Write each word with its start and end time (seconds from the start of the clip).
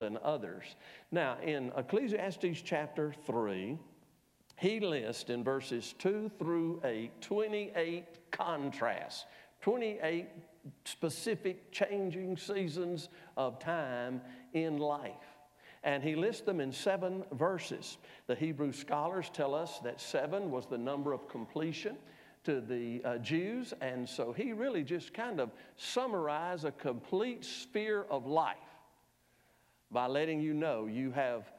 than 0.00 0.18
others. 0.22 0.64
Now, 1.10 1.38
in 1.42 1.72
Ecclesiastes 1.76 2.60
chapter 2.62 3.14
3, 3.26 3.78
he 4.58 4.80
lists 4.80 5.30
in 5.30 5.44
verses 5.44 5.94
2 5.98 6.30
through 6.38 6.80
8 6.84 7.20
28 7.20 8.30
contrasts, 8.30 9.24
28 9.62 10.26
specific 10.84 11.70
changing 11.70 12.36
seasons 12.36 13.08
of 13.36 13.58
time 13.58 14.20
in 14.52 14.78
life. 14.78 15.12
And 15.84 16.02
he 16.02 16.16
lists 16.16 16.42
them 16.42 16.60
in 16.60 16.72
seven 16.72 17.22
verses. 17.32 17.98
The 18.26 18.34
Hebrew 18.34 18.72
scholars 18.72 19.30
tell 19.32 19.54
us 19.54 19.78
that 19.84 20.00
seven 20.00 20.50
was 20.50 20.66
the 20.66 20.78
number 20.78 21.12
of 21.12 21.28
completion 21.28 21.96
to 22.44 22.60
the 22.60 23.02
uh, 23.04 23.18
Jews, 23.18 23.72
and 23.80 24.08
so 24.08 24.32
he 24.32 24.52
really 24.52 24.84
just 24.84 25.12
kind 25.12 25.40
of 25.40 25.50
summarized 25.76 26.64
a 26.64 26.72
complete 26.72 27.44
sphere 27.44 28.06
of 28.08 28.26
life 28.26 28.56
by 29.96 30.06
letting 30.06 30.42
you 30.42 30.52
know 30.52 30.84
you 30.84 31.10
have 31.10 31.50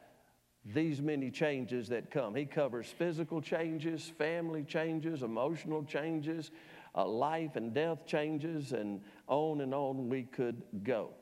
these 0.63 1.01
many 1.01 1.31
changes 1.31 1.89
that 1.89 2.11
come. 2.11 2.35
He 2.35 2.45
covers 2.45 2.85
physical 2.85 3.41
changes, 3.41 4.11
family 4.15 4.61
changes, 4.61 5.23
emotional 5.23 5.83
changes, 5.83 6.51
uh, 6.93 7.07
life 7.07 7.55
and 7.55 7.73
death 7.73 8.05
changes, 8.05 8.73
and 8.73 9.01
on 9.25 9.61
and 9.61 9.73
on 9.73 10.07
we 10.07 10.21
could 10.21 10.61
go. 10.83 11.15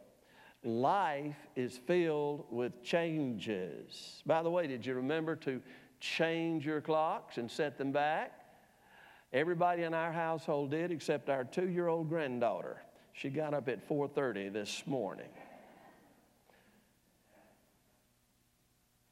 Life 0.65 1.37
is 1.55 1.77
filled 1.87 2.47
with 2.51 2.83
changes. 2.83 4.21
By 4.25 4.43
the 4.43 4.49
way, 4.49 4.67
did 4.67 4.85
you 4.85 4.95
remember 4.95 5.37
to 5.37 5.61
change 6.01 6.65
your 6.65 6.81
clocks 6.81 7.37
and 7.37 7.49
set 7.49 7.77
them 7.77 7.93
back? 7.93 8.33
Everybody 9.31 9.83
in 9.83 9.93
our 9.93 10.11
household 10.11 10.71
did 10.71 10.91
except 10.91 11.29
our 11.29 11.45
2-year-old 11.45 12.09
granddaughter. 12.09 12.81
She 13.13 13.29
got 13.29 13.53
up 13.53 13.69
at 13.69 13.87
4:30 13.87 14.51
this 14.51 14.83
morning. 14.85 15.29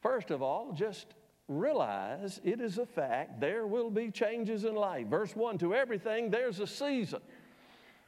First 0.03 0.31
of 0.31 0.41
all, 0.41 0.73
just 0.73 1.07
realize 1.47 2.41
it 2.43 2.59
is 2.59 2.77
a 2.77 2.85
fact 2.85 3.39
there 3.39 3.65
will 3.65 3.89
be 3.89 4.11
changes 4.11 4.65
in 4.65 4.75
life. 4.75 5.07
Verse 5.07 5.33
1 5.33 5.57
To 5.59 5.73
everything, 5.73 6.29
there's 6.29 6.59
a 6.59 6.67
season. 6.67 7.21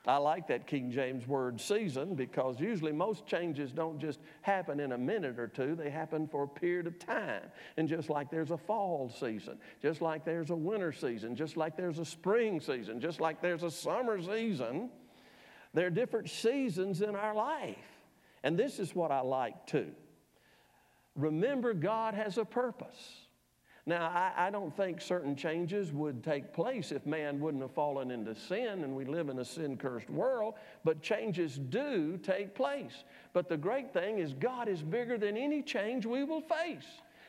I 0.05 0.17
like 0.17 0.47
that 0.49 0.67
King 0.67 0.91
James 0.91 1.27
word 1.27 1.59
season 1.59 2.13
because 2.13 2.59
usually 2.59 2.91
most 2.91 3.25
changes 3.25 3.71
don't 3.71 3.97
just 3.97 4.19
happen 4.41 4.79
in 4.79 4.91
a 4.91 4.97
minute 4.97 5.39
or 5.39 5.47
two, 5.47 5.73
they 5.73 5.89
happen 5.89 6.27
for 6.27 6.43
a 6.43 6.47
period 6.47 6.85
of 6.85 6.99
time. 6.99 7.41
And 7.77 7.87
just 7.89 8.09
like 8.09 8.29
there's 8.29 8.51
a 8.51 8.57
fall 8.57 9.09
season, 9.09 9.57
just 9.81 10.01
like 10.01 10.23
there's 10.23 10.51
a 10.51 10.55
winter 10.55 10.91
season, 10.91 11.35
just 11.35 11.57
like 11.57 11.75
there's 11.75 11.97
a 11.97 12.05
spring 12.05 12.59
season, 12.59 12.99
just 12.99 13.19
like 13.19 13.41
there's 13.41 13.63
a 13.63 13.71
summer 13.71 14.21
season, 14.21 14.91
there 15.73 15.87
are 15.87 15.91
different 15.91 16.29
seasons 16.29 17.01
in 17.01 17.15
our 17.15 17.33
life. 17.33 17.77
And 18.43 18.59
this 18.59 18.77
is 18.77 18.93
what 18.93 19.11
I 19.11 19.21
like 19.21 19.65
too. 19.65 19.91
Remember, 21.15 21.73
God 21.73 22.13
has 22.13 22.37
a 22.37 22.45
purpose. 22.45 23.25
Now, 23.87 24.07
I, 24.07 24.47
I, 24.47 24.49
don't 24.49 24.75
think 24.75 24.99
certain 24.99 25.35
changes 25.35 25.93
would 25.93 26.23
take 26.23 26.53
place 26.53 26.91
if 26.91 27.05
man 27.05 27.39
wouldn't 27.39 27.61
have 27.61 27.73
fallen 27.73 28.09
into 28.09 28.33
sin 28.33 28.83
and 28.83 28.95
we 28.95 29.05
live 29.05 29.29
in 29.29 29.37
a 29.37 29.45
sin 29.45 29.77
cursed 29.77 30.09
world, 30.09 30.55
but 30.83 31.03
changes 31.03 31.59
do 31.69 32.17
take 32.17 32.55
place. 32.55 33.03
But 33.31 33.47
the 33.47 33.57
great 33.57 33.93
thing 33.93 34.17
is, 34.17 34.33
God 34.33 34.67
is 34.67 34.81
bigger 34.81 35.19
than 35.19 35.37
any 35.37 35.61
change 35.61 36.07
we 36.07 36.23
will 36.23 36.41
face. 36.41 36.85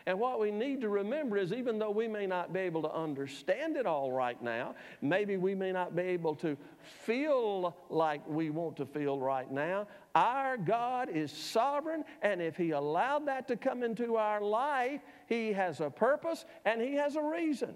And 0.06 0.21
what 0.21 0.39
we 0.39 0.53
need 0.53 0.81
to 0.83 0.89
remember 0.89 1.37
is 1.37 1.53
even 1.53 1.81
though 1.81 1.91
we 1.91 2.06
may 2.06 2.27
not 2.27 2.53
be 2.53 2.61
able 2.61 2.81
to 2.83 2.93
understand 2.93 3.77
it 3.77 3.87
all 3.87 4.12
right 4.12 4.41
now, 4.41 4.77
maybe 5.03 5.37
we 5.37 5.55
may 5.55 5.73
not 5.73 5.97
be 5.97 6.03
able 6.03 6.37
to 6.37 6.56
feel 7.05 7.77
like 7.91 8.27
we 8.28 8.50
want 8.50 8.77
to 8.77 8.87
feel 8.87 9.19
right 9.19 9.50
now, 9.50 9.89
our 10.17 10.56
God 10.56 11.11
is 11.14 11.31
sovereign, 11.31 12.03
and 12.22 12.41
if 12.41 12.56
He 12.56 12.70
allowed 12.70 13.27
that 13.27 13.47
to 13.48 13.56
come 13.56 13.83
into 13.83 14.17
our 14.17 14.41
life, 14.41 15.03
He 15.28 15.53
has 15.53 15.81
a 15.81 15.91
purpose 15.91 16.47
and 16.64 16.81
He 16.81 16.95
has 16.95 17.17
a 17.17 17.22
reason. 17.22 17.75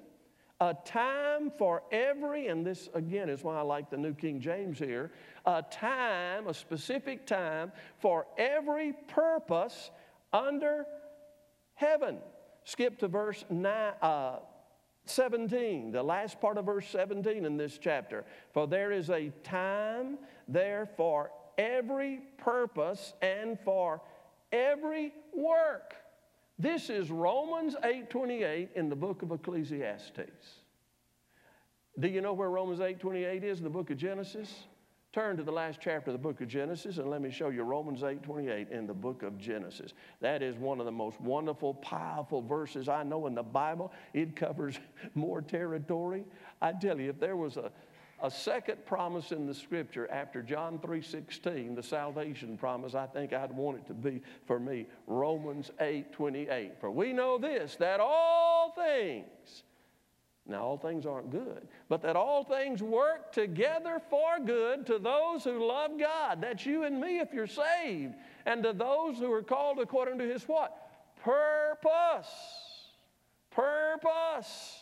A 0.59 0.75
time 0.87 1.53
for 1.59 1.83
every, 1.93 2.47
and 2.47 2.67
this 2.67 2.89
again 2.95 3.29
is 3.29 3.45
why 3.45 3.59
I 3.59 3.61
like 3.61 3.91
the 3.91 3.99
New 3.99 4.15
King 4.15 4.41
James 4.41 4.79
here, 4.79 5.13
a 5.45 5.63
time, 5.71 6.49
a 6.49 6.55
specific 6.55 7.27
time 7.27 7.73
for 7.99 8.27
every 8.39 8.95
purpose 9.09 9.91
under 10.33 10.87
heaven. 11.75 12.19
Skip 12.65 12.99
to 13.01 13.09
verse 13.09 13.45
nine, 13.51 13.93
uh, 14.01 14.37
17, 15.05 15.93
the 15.93 16.03
last 16.03 16.41
part 16.41 16.57
of 16.57 16.65
verse 16.65 16.89
17 16.89 17.45
in 17.45 17.59
this 17.59 17.77
chapter. 17.77 18.25
For 18.55 18.67
there 18.67 18.93
is 18.93 19.11
a 19.11 19.31
time 19.43 20.19
there 20.49 20.89
for 20.97 21.31
every 21.61 22.21
purpose 22.39 23.13
and 23.21 23.59
for 23.61 24.01
every 24.51 25.13
work. 25.35 25.95
This 26.59 26.91
is 26.91 27.11
Romans 27.11 27.77
8:28 27.85 28.71
in 28.75 28.89
the 28.89 28.97
book 28.97 29.23
of 29.23 29.31
Ecclesiastes. 29.31 30.61
Do 31.99 32.09
you 32.09 32.23
know 32.23 32.33
where 32.33 32.51
Romans 32.51 32.81
8:28 32.81 33.45
is 33.45 33.59
in 33.59 33.65
the 33.65 33.71
book 33.71 33.91
of 33.91 33.99
Genesis? 33.99 34.67
Turn 35.13 35.37
to 35.37 35.43
the 35.43 35.53
last 35.53 35.81
chapter 35.83 36.11
of 36.11 36.15
the 36.15 36.23
book 36.23 36.41
of 36.41 36.49
Genesis 36.49 36.99
and 36.99 37.11
let 37.11 37.21
me 37.21 37.31
show 37.31 37.49
you 37.49 37.63
Romans 37.63 38.05
8 38.05 38.23
28 38.23 38.71
in 38.71 38.87
the 38.87 38.95
book 38.95 39.23
of 39.23 39.37
Genesis. 39.39 39.93
That 40.21 40.41
is 40.41 40.57
one 40.57 40.79
of 40.79 40.87
the 40.87 40.93
most 40.93 41.21
wonderful, 41.21 41.75
powerful 41.75 42.41
verses 42.41 42.89
I 42.89 43.03
know 43.03 43.27
in 43.27 43.35
the 43.35 43.43
Bible. 43.43 43.93
It 44.15 44.37
covers 44.37 44.79
more 45.15 45.43
territory. 45.43 46.25
I 46.63 46.73
tell 46.73 46.99
you, 47.01 47.11
if 47.11 47.19
there 47.19 47.37
was 47.37 47.57
a, 47.57 47.73
a 48.23 48.31
second 48.31 48.85
promise 48.87 49.33
in 49.33 49.47
the 49.47 49.55
scripture 49.55 50.11
after 50.11 50.43
John 50.43 50.79
3:16, 50.79 51.75
the 51.75 51.83
salvation 51.83 52.57
promise, 52.57 52.95
I 52.95 53.07
think 53.07 53.33
I'd 53.33 53.53
want 53.53 53.79
it 53.79 53.87
to 53.87 53.95
be 53.95 54.23
for 54.47 54.59
me 54.59 54.87
Romans 55.07 55.71
8:28. 55.81 56.79
For 56.81 56.91
we 56.91 57.13
know 57.13 57.39
this 57.39 57.77
that 57.77 58.01
all 58.01 58.71
things 58.73 59.65
now, 60.51 60.63
all 60.65 60.79
things 60.79 61.07
aren't 61.07 61.31
good, 61.31 61.69
but 61.89 62.03
that 62.03 62.17
all 62.17 62.43
things 62.43 62.83
work 62.83 63.31
together 63.31 64.01
for 64.11 64.41
good 64.41 64.85
to 64.87 64.99
those 64.99 65.45
who 65.45 65.65
love 65.65 65.93
God. 65.97 66.41
That's 66.41 66.67
you 66.67 66.83
and 66.83 67.01
me 67.01 67.21
if 67.21 67.33
you're 67.33 67.47
saved. 67.47 68.15
And 68.47 68.63
to 68.65 68.73
those 68.73 69.19
who 69.19 69.31
are 69.33 69.45
called 69.45 69.79
according 69.79 70.19
to 70.19 70.25
his 70.25 70.49
what? 70.49 70.77
Purpose. 71.23 72.27
Purpose. 73.51 74.80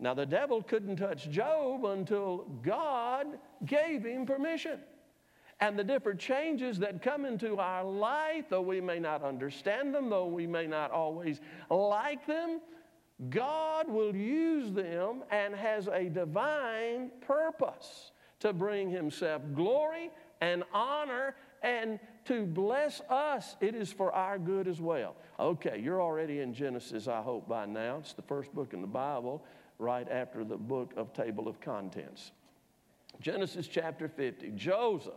Now, 0.00 0.14
the 0.14 0.26
devil 0.26 0.62
couldn't 0.62 0.96
touch 0.96 1.28
Job 1.28 1.84
until 1.84 2.46
God 2.62 3.26
gave 3.64 4.04
him 4.04 4.26
permission. 4.26 4.78
And 5.60 5.76
the 5.76 5.82
different 5.82 6.20
changes 6.20 6.78
that 6.78 7.02
come 7.02 7.24
into 7.24 7.58
our 7.58 7.82
life, 7.82 8.44
though 8.48 8.62
we 8.62 8.80
may 8.80 9.00
not 9.00 9.24
understand 9.24 9.92
them, 9.92 10.08
though 10.08 10.28
we 10.28 10.46
may 10.46 10.68
not 10.68 10.92
always 10.92 11.40
like 11.68 12.24
them, 12.26 12.60
God 13.28 13.88
will 13.88 14.14
use 14.14 14.72
them 14.72 15.24
and 15.32 15.52
has 15.54 15.88
a 15.88 16.04
divine 16.08 17.10
purpose 17.20 18.12
to 18.38 18.52
bring 18.52 18.88
Himself 18.88 19.42
glory 19.56 20.10
and 20.40 20.62
honor 20.72 21.34
and 21.62 21.98
to 22.26 22.46
bless 22.46 23.00
us. 23.10 23.56
It 23.60 23.74
is 23.74 23.92
for 23.92 24.12
our 24.12 24.38
good 24.38 24.68
as 24.68 24.80
well. 24.80 25.16
Okay, 25.40 25.80
you're 25.82 26.00
already 26.00 26.38
in 26.38 26.54
Genesis, 26.54 27.08
I 27.08 27.20
hope, 27.20 27.48
by 27.48 27.66
now. 27.66 27.96
It's 27.98 28.12
the 28.12 28.22
first 28.22 28.54
book 28.54 28.72
in 28.72 28.80
the 28.80 28.86
Bible, 28.86 29.42
right 29.78 30.08
after 30.10 30.44
the 30.44 30.56
book 30.56 30.92
of 30.96 31.12
Table 31.12 31.48
of 31.48 31.60
Contents. 31.60 32.32
Genesis 33.20 33.66
chapter 33.66 34.08
50. 34.08 34.52
Joseph, 34.56 35.12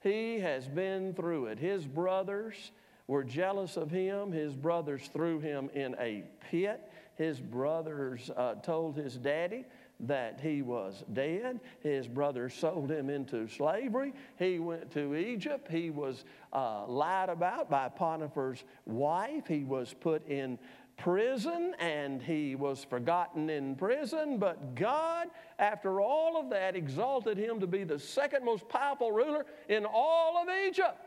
he 0.00 0.38
has 0.40 0.68
been 0.68 1.14
through 1.14 1.46
it. 1.46 1.58
His 1.58 1.86
brothers 1.86 2.72
were 3.06 3.24
jealous 3.24 3.76
of 3.76 3.90
him, 3.90 4.32
his 4.32 4.54
brothers 4.54 5.08
threw 5.12 5.40
him 5.40 5.70
in 5.74 5.96
a 5.98 6.24
pit 6.50 6.90
his 7.18 7.40
brothers 7.40 8.30
uh, 8.36 8.54
told 8.54 8.96
his 8.96 9.16
daddy 9.16 9.64
that 10.00 10.38
he 10.40 10.62
was 10.62 11.02
dead. 11.12 11.58
His 11.80 12.06
brothers 12.06 12.54
sold 12.54 12.92
him 12.92 13.10
into 13.10 13.48
slavery. 13.48 14.14
He 14.38 14.60
went 14.60 14.92
to 14.92 15.16
Egypt. 15.16 15.68
He 15.68 15.90
was 15.90 16.24
uh, 16.52 16.86
lied 16.86 17.28
about 17.28 17.68
by 17.68 17.88
Potiphar's 17.88 18.62
wife. 18.86 19.48
He 19.48 19.64
was 19.64 19.92
put 19.92 20.26
in 20.28 20.60
prison 20.98 21.74
and 21.78 22.20
he 22.20 22.54
was 22.54 22.84
forgotten 22.84 23.48
in 23.48 23.74
prison. 23.76 24.38
But 24.38 24.74
God, 24.74 25.28
after 25.58 26.00
all 26.00 26.38
of 26.38 26.50
that, 26.50 26.76
exalted 26.76 27.38
him 27.38 27.60
to 27.60 27.66
be 27.66 27.84
the 27.84 27.98
second 27.98 28.44
most 28.44 28.68
powerful 28.68 29.12
ruler 29.12 29.46
in 29.68 29.86
all 29.86 30.36
of 30.36 30.48
Egypt. 30.66 30.98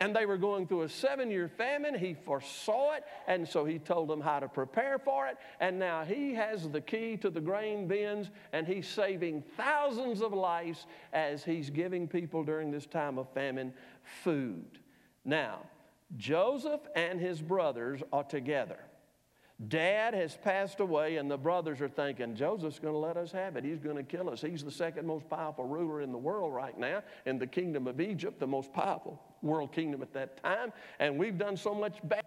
And 0.00 0.14
they 0.14 0.26
were 0.26 0.38
going 0.38 0.68
through 0.68 0.82
a 0.82 0.88
seven 0.88 1.28
year 1.28 1.48
famine. 1.48 1.94
He 1.94 2.14
foresaw 2.14 2.92
it, 2.94 3.04
and 3.26 3.46
so 3.46 3.64
he 3.64 3.80
told 3.80 4.08
them 4.08 4.20
how 4.20 4.38
to 4.38 4.48
prepare 4.48 4.98
for 4.98 5.26
it. 5.26 5.36
And 5.58 5.76
now 5.76 6.04
he 6.04 6.34
has 6.34 6.68
the 6.68 6.80
key 6.80 7.16
to 7.16 7.30
the 7.30 7.40
grain 7.40 7.88
bins, 7.88 8.30
and 8.52 8.64
he's 8.64 8.86
saving 8.86 9.42
thousands 9.56 10.22
of 10.22 10.32
lives 10.32 10.86
as 11.12 11.42
he's 11.42 11.68
giving 11.68 12.06
people 12.06 12.44
during 12.44 12.70
this 12.70 12.86
time 12.86 13.18
of 13.18 13.28
famine 13.34 13.74
food. 14.22 14.78
Now, 15.24 15.62
Joseph 16.16 16.80
and 16.94 17.20
his 17.20 17.42
brothers 17.42 18.00
are 18.12 18.24
together. 18.24 18.78
Dad 19.66 20.14
has 20.14 20.36
passed 20.36 20.78
away, 20.78 21.16
and 21.16 21.28
the 21.28 21.36
brothers 21.36 21.80
are 21.80 21.88
thinking, 21.88 22.36
Joseph's 22.36 22.78
going 22.78 22.94
to 22.94 22.98
let 22.98 23.16
us 23.16 23.32
have 23.32 23.56
it. 23.56 23.64
He's 23.64 23.80
going 23.80 23.96
to 23.96 24.04
kill 24.04 24.30
us. 24.30 24.40
He's 24.40 24.62
the 24.62 24.70
second 24.70 25.04
most 25.04 25.28
powerful 25.28 25.64
ruler 25.64 26.00
in 26.00 26.12
the 26.12 26.18
world 26.18 26.54
right 26.54 26.78
now, 26.78 27.02
in 27.26 27.38
the 27.40 27.46
kingdom 27.46 27.88
of 27.88 28.00
Egypt, 28.00 28.38
the 28.38 28.46
most 28.46 28.72
powerful 28.72 29.20
world 29.42 29.72
kingdom 29.72 30.00
at 30.00 30.12
that 30.12 30.40
time. 30.40 30.72
And 31.00 31.18
we've 31.18 31.36
done 31.36 31.56
so 31.56 31.74
much 31.74 31.98
bad. 32.04 32.24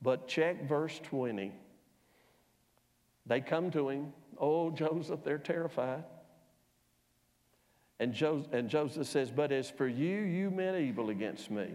But 0.00 0.28
check 0.28 0.66
verse 0.66 0.98
20. 1.04 1.52
They 3.26 3.40
come 3.42 3.70
to 3.72 3.90
him. 3.90 4.14
Oh, 4.38 4.70
Joseph, 4.70 5.20
they're 5.24 5.36
terrified. 5.38 6.04
And 8.00 8.14
Joseph, 8.14 8.50
and 8.52 8.70
Joseph 8.70 9.06
says, 9.06 9.30
But 9.30 9.52
as 9.52 9.68
for 9.68 9.86
you, 9.86 10.20
you 10.20 10.50
meant 10.50 10.78
evil 10.78 11.10
against 11.10 11.50
me 11.50 11.68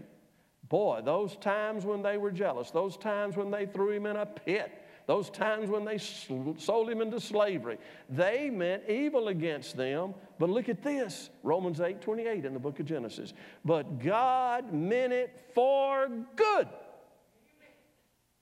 Boy, 0.70 1.00
those 1.04 1.36
times 1.36 1.84
when 1.84 2.00
they 2.00 2.16
were 2.16 2.30
jealous, 2.30 2.70
those 2.70 2.96
times 2.96 3.36
when 3.36 3.50
they 3.50 3.66
threw 3.66 3.90
him 3.90 4.06
in 4.06 4.16
a 4.16 4.24
pit, 4.24 4.72
those 5.06 5.28
times 5.28 5.68
when 5.68 5.84
they 5.84 5.98
sold 5.98 6.88
him 6.88 7.00
into 7.00 7.18
slavery, 7.18 7.76
they 8.08 8.48
meant 8.48 8.84
evil 8.88 9.26
against 9.26 9.76
them. 9.76 10.14
But 10.38 10.48
look 10.48 10.68
at 10.68 10.80
this 10.84 11.30
Romans 11.42 11.80
8 11.80 12.00
28 12.00 12.44
in 12.44 12.54
the 12.54 12.60
book 12.60 12.78
of 12.78 12.86
Genesis. 12.86 13.34
But 13.64 13.98
God 13.98 14.72
meant 14.72 15.12
it 15.12 15.40
for 15.52 16.08
good. 16.36 16.68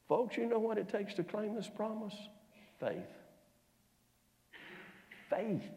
Folks, 0.06 0.36
you 0.36 0.44
know 0.44 0.58
what 0.58 0.76
it 0.76 0.90
takes 0.90 1.14
to 1.14 1.24
claim 1.24 1.54
this 1.54 1.70
promise? 1.74 2.14
Faith. 2.78 3.08
Faith. 5.30 5.70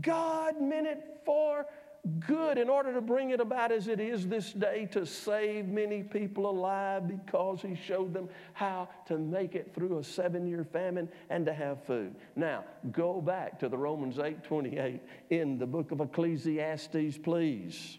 God 0.00 0.60
meant 0.60 0.88
it 0.88 1.20
for 1.24 1.66
good 2.06 2.58
in 2.58 2.68
order 2.68 2.92
to 2.94 3.00
bring 3.00 3.30
it 3.30 3.40
about 3.40 3.72
as 3.72 3.88
it 3.88 4.00
is 4.00 4.26
this 4.26 4.52
day 4.52 4.86
to 4.92 5.04
save 5.04 5.66
many 5.66 6.02
people 6.02 6.48
alive 6.48 7.08
because 7.08 7.60
he 7.62 7.74
showed 7.74 8.14
them 8.14 8.28
how 8.52 8.88
to 9.06 9.18
make 9.18 9.54
it 9.54 9.74
through 9.74 9.98
a 9.98 10.04
seven 10.04 10.46
year 10.46 10.64
famine 10.64 11.08
and 11.30 11.46
to 11.46 11.52
have 11.52 11.84
food. 11.84 12.14
Now, 12.34 12.64
go 12.92 13.20
back 13.20 13.58
to 13.60 13.68
the 13.68 13.78
Romans 13.78 14.18
8 14.18 14.44
28 14.44 15.00
in 15.30 15.58
the 15.58 15.66
book 15.66 15.92
of 15.92 16.00
Ecclesiastes, 16.00 17.18
please. 17.18 17.98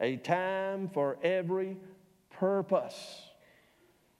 A 0.00 0.16
time 0.16 0.88
for 0.88 1.16
every 1.22 1.76
purpose. 2.30 3.22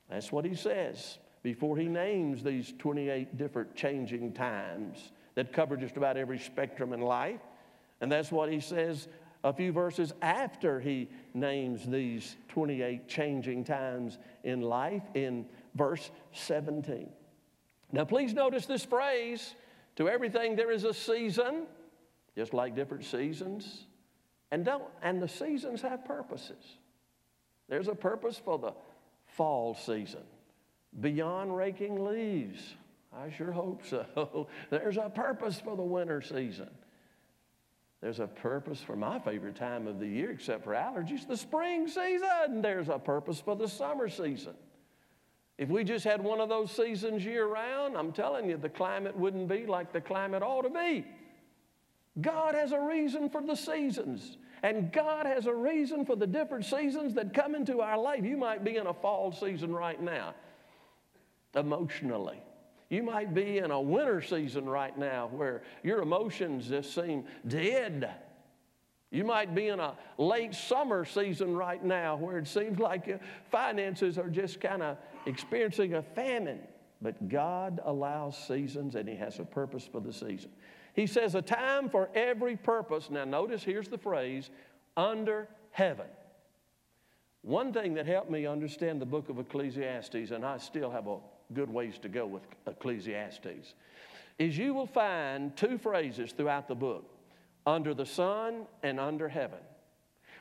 That's 0.08 0.30
what 0.30 0.44
he 0.44 0.54
says 0.54 1.18
before 1.42 1.76
he 1.76 1.86
names 1.86 2.42
these 2.42 2.72
28 2.78 3.36
different 3.36 3.74
changing 3.74 4.32
times 4.32 5.12
that 5.34 5.52
cover 5.52 5.76
just 5.76 5.96
about 5.96 6.16
every 6.16 6.38
spectrum 6.38 6.92
in 6.92 7.00
life. 7.00 7.40
And 8.02 8.10
that's 8.10 8.32
what 8.32 8.52
he 8.52 8.60
says 8.60 9.08
a 9.44 9.52
few 9.52 9.72
verses 9.72 10.12
after 10.20 10.80
he 10.80 11.08
names 11.34 11.86
these 11.86 12.36
28 12.48 13.08
changing 13.08 13.64
times 13.64 14.18
in 14.42 14.60
life 14.60 15.04
in 15.14 15.46
verse 15.76 16.10
17. 16.32 17.08
Now, 17.92 18.04
please 18.04 18.34
notice 18.34 18.66
this 18.66 18.84
phrase 18.84 19.54
to 19.96 20.08
everything 20.08 20.56
there 20.56 20.72
is 20.72 20.82
a 20.82 20.92
season, 20.92 21.66
just 22.36 22.52
like 22.52 22.74
different 22.74 23.04
seasons. 23.04 23.84
And, 24.50 24.64
don't, 24.64 24.84
and 25.00 25.22
the 25.22 25.28
seasons 25.28 25.80
have 25.82 26.04
purposes. 26.04 26.76
There's 27.68 27.88
a 27.88 27.94
purpose 27.94 28.36
for 28.36 28.58
the 28.58 28.72
fall 29.26 29.74
season, 29.74 30.24
beyond 31.00 31.56
raking 31.56 32.04
leaves. 32.04 32.74
I 33.16 33.30
sure 33.30 33.52
hope 33.52 33.86
so. 33.86 34.48
There's 34.70 34.96
a 34.96 35.08
purpose 35.08 35.60
for 35.60 35.76
the 35.76 35.82
winter 35.82 36.20
season. 36.20 36.68
There's 38.02 38.18
a 38.18 38.26
purpose 38.26 38.80
for 38.80 38.96
my 38.96 39.20
favorite 39.20 39.54
time 39.54 39.86
of 39.86 40.00
the 40.00 40.06
year, 40.08 40.32
except 40.32 40.64
for 40.64 40.72
allergies, 40.72 41.26
the 41.26 41.36
spring 41.36 41.86
season. 41.86 42.60
There's 42.60 42.88
a 42.88 42.98
purpose 42.98 43.40
for 43.40 43.54
the 43.54 43.68
summer 43.68 44.08
season. 44.08 44.54
If 45.56 45.68
we 45.68 45.84
just 45.84 46.04
had 46.04 46.22
one 46.22 46.40
of 46.40 46.48
those 46.48 46.72
seasons 46.72 47.24
year 47.24 47.46
round, 47.46 47.96
I'm 47.96 48.10
telling 48.10 48.50
you, 48.50 48.56
the 48.56 48.68
climate 48.68 49.16
wouldn't 49.16 49.48
be 49.48 49.66
like 49.66 49.92
the 49.92 50.00
climate 50.00 50.42
ought 50.42 50.62
to 50.62 50.70
be. 50.70 51.06
God 52.20 52.56
has 52.56 52.72
a 52.72 52.80
reason 52.80 53.30
for 53.30 53.40
the 53.40 53.54
seasons. 53.54 54.36
And 54.64 54.92
God 54.92 55.26
has 55.26 55.46
a 55.46 55.54
reason 55.54 56.04
for 56.04 56.16
the 56.16 56.26
different 56.26 56.64
seasons 56.64 57.14
that 57.14 57.32
come 57.32 57.54
into 57.54 57.80
our 57.80 57.98
life. 57.98 58.24
You 58.24 58.36
might 58.36 58.64
be 58.64 58.76
in 58.76 58.86
a 58.88 58.94
fall 58.94 59.30
season 59.32 59.72
right 59.72 60.00
now, 60.00 60.34
emotionally. 61.54 62.40
You 62.92 63.02
might 63.02 63.32
be 63.32 63.56
in 63.56 63.70
a 63.70 63.80
winter 63.80 64.20
season 64.20 64.68
right 64.68 64.96
now 64.98 65.30
where 65.32 65.62
your 65.82 66.02
emotions 66.02 66.68
just 66.68 66.94
seem 66.94 67.24
dead. 67.48 68.10
You 69.10 69.24
might 69.24 69.54
be 69.54 69.68
in 69.68 69.80
a 69.80 69.94
late 70.18 70.54
summer 70.54 71.06
season 71.06 71.56
right 71.56 71.82
now 71.82 72.16
where 72.16 72.36
it 72.36 72.46
seems 72.46 72.78
like 72.78 73.06
your 73.06 73.18
finances 73.50 74.18
are 74.18 74.28
just 74.28 74.60
kind 74.60 74.82
of 74.82 74.98
experiencing 75.24 75.94
a 75.94 76.02
famine. 76.02 76.58
But 77.00 77.30
God 77.30 77.80
allows 77.86 78.36
seasons 78.36 78.94
and 78.94 79.08
He 79.08 79.16
has 79.16 79.38
a 79.38 79.44
purpose 79.44 79.88
for 79.90 80.02
the 80.02 80.12
season. 80.12 80.50
He 80.92 81.06
says, 81.06 81.34
a 81.34 81.40
time 81.40 81.88
for 81.88 82.10
every 82.14 82.56
purpose. 82.58 83.08
Now, 83.08 83.24
notice 83.24 83.64
here's 83.64 83.88
the 83.88 83.96
phrase 83.96 84.50
under 84.98 85.48
heaven. 85.70 86.08
One 87.40 87.72
thing 87.72 87.94
that 87.94 88.04
helped 88.04 88.30
me 88.30 88.44
understand 88.44 89.00
the 89.00 89.06
book 89.06 89.30
of 89.30 89.38
Ecclesiastes, 89.38 90.30
and 90.30 90.44
I 90.44 90.58
still 90.58 90.90
have 90.90 91.06
a 91.06 91.16
good 91.54 91.70
ways 91.70 91.98
to 91.98 92.08
go 92.08 92.26
with 92.26 92.42
Ecclesiastes, 92.66 93.74
is 94.38 94.58
you 94.58 94.74
will 94.74 94.86
find 94.86 95.56
two 95.56 95.78
phrases 95.78 96.32
throughout 96.32 96.68
the 96.68 96.74
book 96.74 97.04
under 97.66 97.94
the 97.94 98.06
sun 98.06 98.66
and 98.82 98.98
under 98.98 99.28
heaven. 99.28 99.58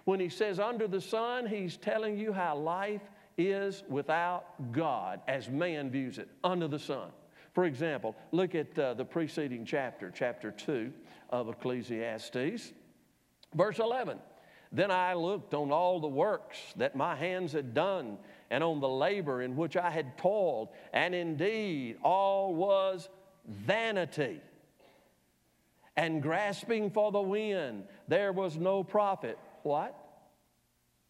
When 0.05 0.19
he 0.19 0.29
says 0.29 0.59
under 0.59 0.87
the 0.87 1.01
sun, 1.01 1.45
he's 1.45 1.77
telling 1.77 2.17
you 2.17 2.33
how 2.33 2.57
life 2.57 3.01
is 3.37 3.83
without 3.87 4.71
God 4.71 5.21
as 5.27 5.49
man 5.49 5.89
views 5.89 6.17
it, 6.17 6.29
under 6.43 6.67
the 6.67 6.79
sun. 6.79 7.09
For 7.53 7.65
example, 7.65 8.15
look 8.31 8.55
at 8.55 8.77
uh, 8.79 8.93
the 8.93 9.05
preceding 9.05 9.65
chapter, 9.65 10.11
chapter 10.13 10.51
2 10.51 10.91
of 11.29 11.49
Ecclesiastes, 11.49 12.71
verse 13.53 13.79
11. 13.79 14.17
Then 14.71 14.89
I 14.89 15.13
looked 15.15 15.53
on 15.53 15.71
all 15.71 15.99
the 15.99 16.07
works 16.07 16.57
that 16.77 16.95
my 16.95 17.15
hands 17.15 17.51
had 17.51 17.73
done 17.73 18.17
and 18.51 18.63
on 18.63 18.81
the 18.81 18.89
labor 18.89 19.41
in 19.41 19.55
which 19.55 19.77
I 19.77 19.89
had 19.89 20.17
toiled, 20.17 20.69
and 20.93 21.15
indeed 21.15 21.97
all 22.03 22.53
was 22.53 23.09
vanity. 23.47 24.41
And 25.95 26.21
grasping 26.21 26.91
for 26.91 27.11
the 27.11 27.21
wind, 27.21 27.85
there 28.09 28.33
was 28.33 28.57
no 28.57 28.83
profit. 28.83 29.39
What? 29.63 29.97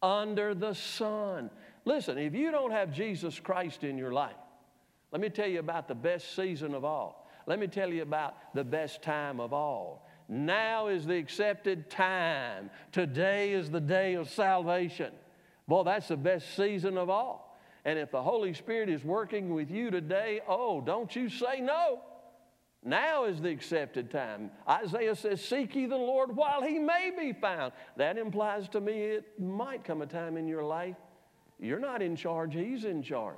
Under 0.00 0.54
the 0.54 0.72
sun. 0.72 1.50
Listen, 1.84 2.16
if 2.16 2.32
you 2.32 2.52
don't 2.52 2.70
have 2.70 2.92
Jesus 2.92 3.38
Christ 3.40 3.82
in 3.82 3.98
your 3.98 4.12
life, 4.12 4.36
let 5.10 5.20
me 5.20 5.28
tell 5.28 5.48
you 5.48 5.58
about 5.58 5.88
the 5.88 5.94
best 5.96 6.36
season 6.36 6.74
of 6.74 6.84
all. 6.84 7.28
Let 7.46 7.58
me 7.58 7.66
tell 7.66 7.92
you 7.92 8.02
about 8.02 8.54
the 8.54 8.64
best 8.64 9.02
time 9.02 9.40
of 9.40 9.52
all. 9.52 10.08
Now 10.28 10.86
is 10.86 11.06
the 11.06 11.16
accepted 11.16 11.90
time. 11.90 12.70
Today 12.92 13.52
is 13.52 13.68
the 13.68 13.80
day 13.80 14.14
of 14.14 14.30
salvation. 14.30 15.12
Boy, 15.68 15.84
that's 15.84 16.08
the 16.08 16.16
best 16.16 16.54
season 16.56 16.98
of 16.98 17.10
all. 17.10 17.58
And 17.84 17.98
if 17.98 18.10
the 18.10 18.22
Holy 18.22 18.54
Spirit 18.54 18.88
is 18.88 19.04
working 19.04 19.54
with 19.54 19.70
you 19.70 19.90
today, 19.90 20.40
oh, 20.46 20.80
don't 20.80 21.14
you 21.14 21.28
say 21.28 21.60
no. 21.60 22.00
Now 22.84 23.24
is 23.24 23.40
the 23.40 23.50
accepted 23.50 24.10
time. 24.10 24.50
Isaiah 24.68 25.14
says, 25.14 25.44
Seek 25.44 25.74
ye 25.74 25.86
the 25.86 25.96
Lord 25.96 26.34
while 26.34 26.62
he 26.62 26.78
may 26.78 27.12
be 27.16 27.32
found. 27.32 27.72
That 27.96 28.18
implies 28.18 28.68
to 28.70 28.80
me 28.80 29.02
it 29.02 29.40
might 29.40 29.84
come 29.84 30.02
a 30.02 30.06
time 30.06 30.36
in 30.36 30.48
your 30.48 30.64
life 30.64 30.96
you're 31.62 31.78
not 31.78 32.02
in 32.02 32.16
charge, 32.16 32.54
he's 32.54 32.84
in 32.84 33.02
charge. 33.02 33.36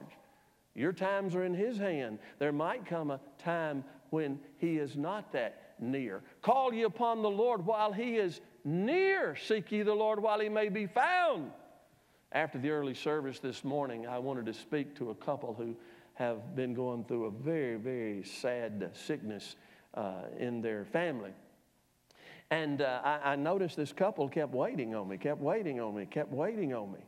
Your 0.74 0.92
times 0.92 1.34
are 1.36 1.44
in 1.44 1.54
his 1.54 1.76
hand. 1.76 2.18
There 2.38 2.52
might 2.52 2.86
come 2.86 3.10
a 3.10 3.20
time 3.38 3.84
when 4.10 4.40
he 4.56 4.78
is 4.78 4.96
not 4.96 5.30
that 5.32 5.74
near. 5.78 6.22
Call 6.40 6.72
ye 6.72 6.82
upon 6.82 7.22
the 7.22 7.30
Lord 7.30 7.64
while 7.64 7.92
he 7.92 8.16
is 8.16 8.40
near. 8.64 9.36
Seek 9.36 9.70
ye 9.70 9.82
the 9.82 9.94
Lord 9.94 10.20
while 10.20 10.40
he 10.40 10.48
may 10.48 10.70
be 10.70 10.86
found. 10.86 11.52
After 12.34 12.58
the 12.58 12.70
early 12.70 12.94
service 12.94 13.38
this 13.38 13.62
morning, 13.62 14.08
I 14.08 14.18
wanted 14.18 14.46
to 14.46 14.54
speak 14.54 14.96
to 14.96 15.10
a 15.10 15.14
couple 15.14 15.54
who 15.54 15.76
have 16.14 16.56
been 16.56 16.74
going 16.74 17.04
through 17.04 17.26
a 17.26 17.30
very, 17.30 17.76
very 17.76 18.24
sad 18.24 18.90
sickness 18.92 19.54
uh, 19.94 20.22
in 20.36 20.60
their 20.60 20.84
family. 20.84 21.30
And 22.50 22.82
uh, 22.82 23.00
I, 23.04 23.32
I, 23.32 23.36
noticed 23.36 23.76
this 23.76 23.92
couple 23.92 24.28
kept 24.28 24.52
waiting 24.52 24.96
on 24.96 25.08
me, 25.08 25.16
kept 25.16 25.40
waiting 25.40 25.80
on 25.80 25.94
me, 25.94 26.06
kept 26.06 26.32
waiting 26.32 26.74
on 26.74 26.92
me. 26.92 26.98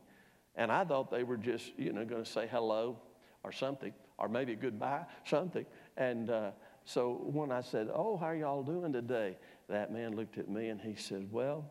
And 0.55 0.71
I 0.71 0.85
thought 0.85 1.11
they 1.11 1.25
were 1.25 1.37
just, 1.37 1.73
you 1.77 1.93
know, 1.93 2.05
going 2.05 2.25
to 2.25 2.31
say 2.31 2.49
hello 2.49 2.97
or 3.43 3.51
something, 3.51 3.93
or 4.19 4.29
maybe 4.29 4.55
goodbye, 4.55 5.05
something. 5.25 5.67
And 5.97 6.31
uh, 6.31 6.51
so 6.85 7.21
when 7.25 7.51
I 7.51 7.63
said, 7.63 7.91
Oh, 7.93 8.17
how 8.17 8.27
are 8.27 8.37
y'all 8.37 8.63
doing 8.63 8.93
today? 8.93 9.37
That 9.69 9.93
man 9.93 10.15
looked 10.15 10.39
at 10.39 10.49
me 10.49 10.69
and 10.69 10.81
he 10.81 10.95
said, 10.95 11.27
Well, 11.33 11.65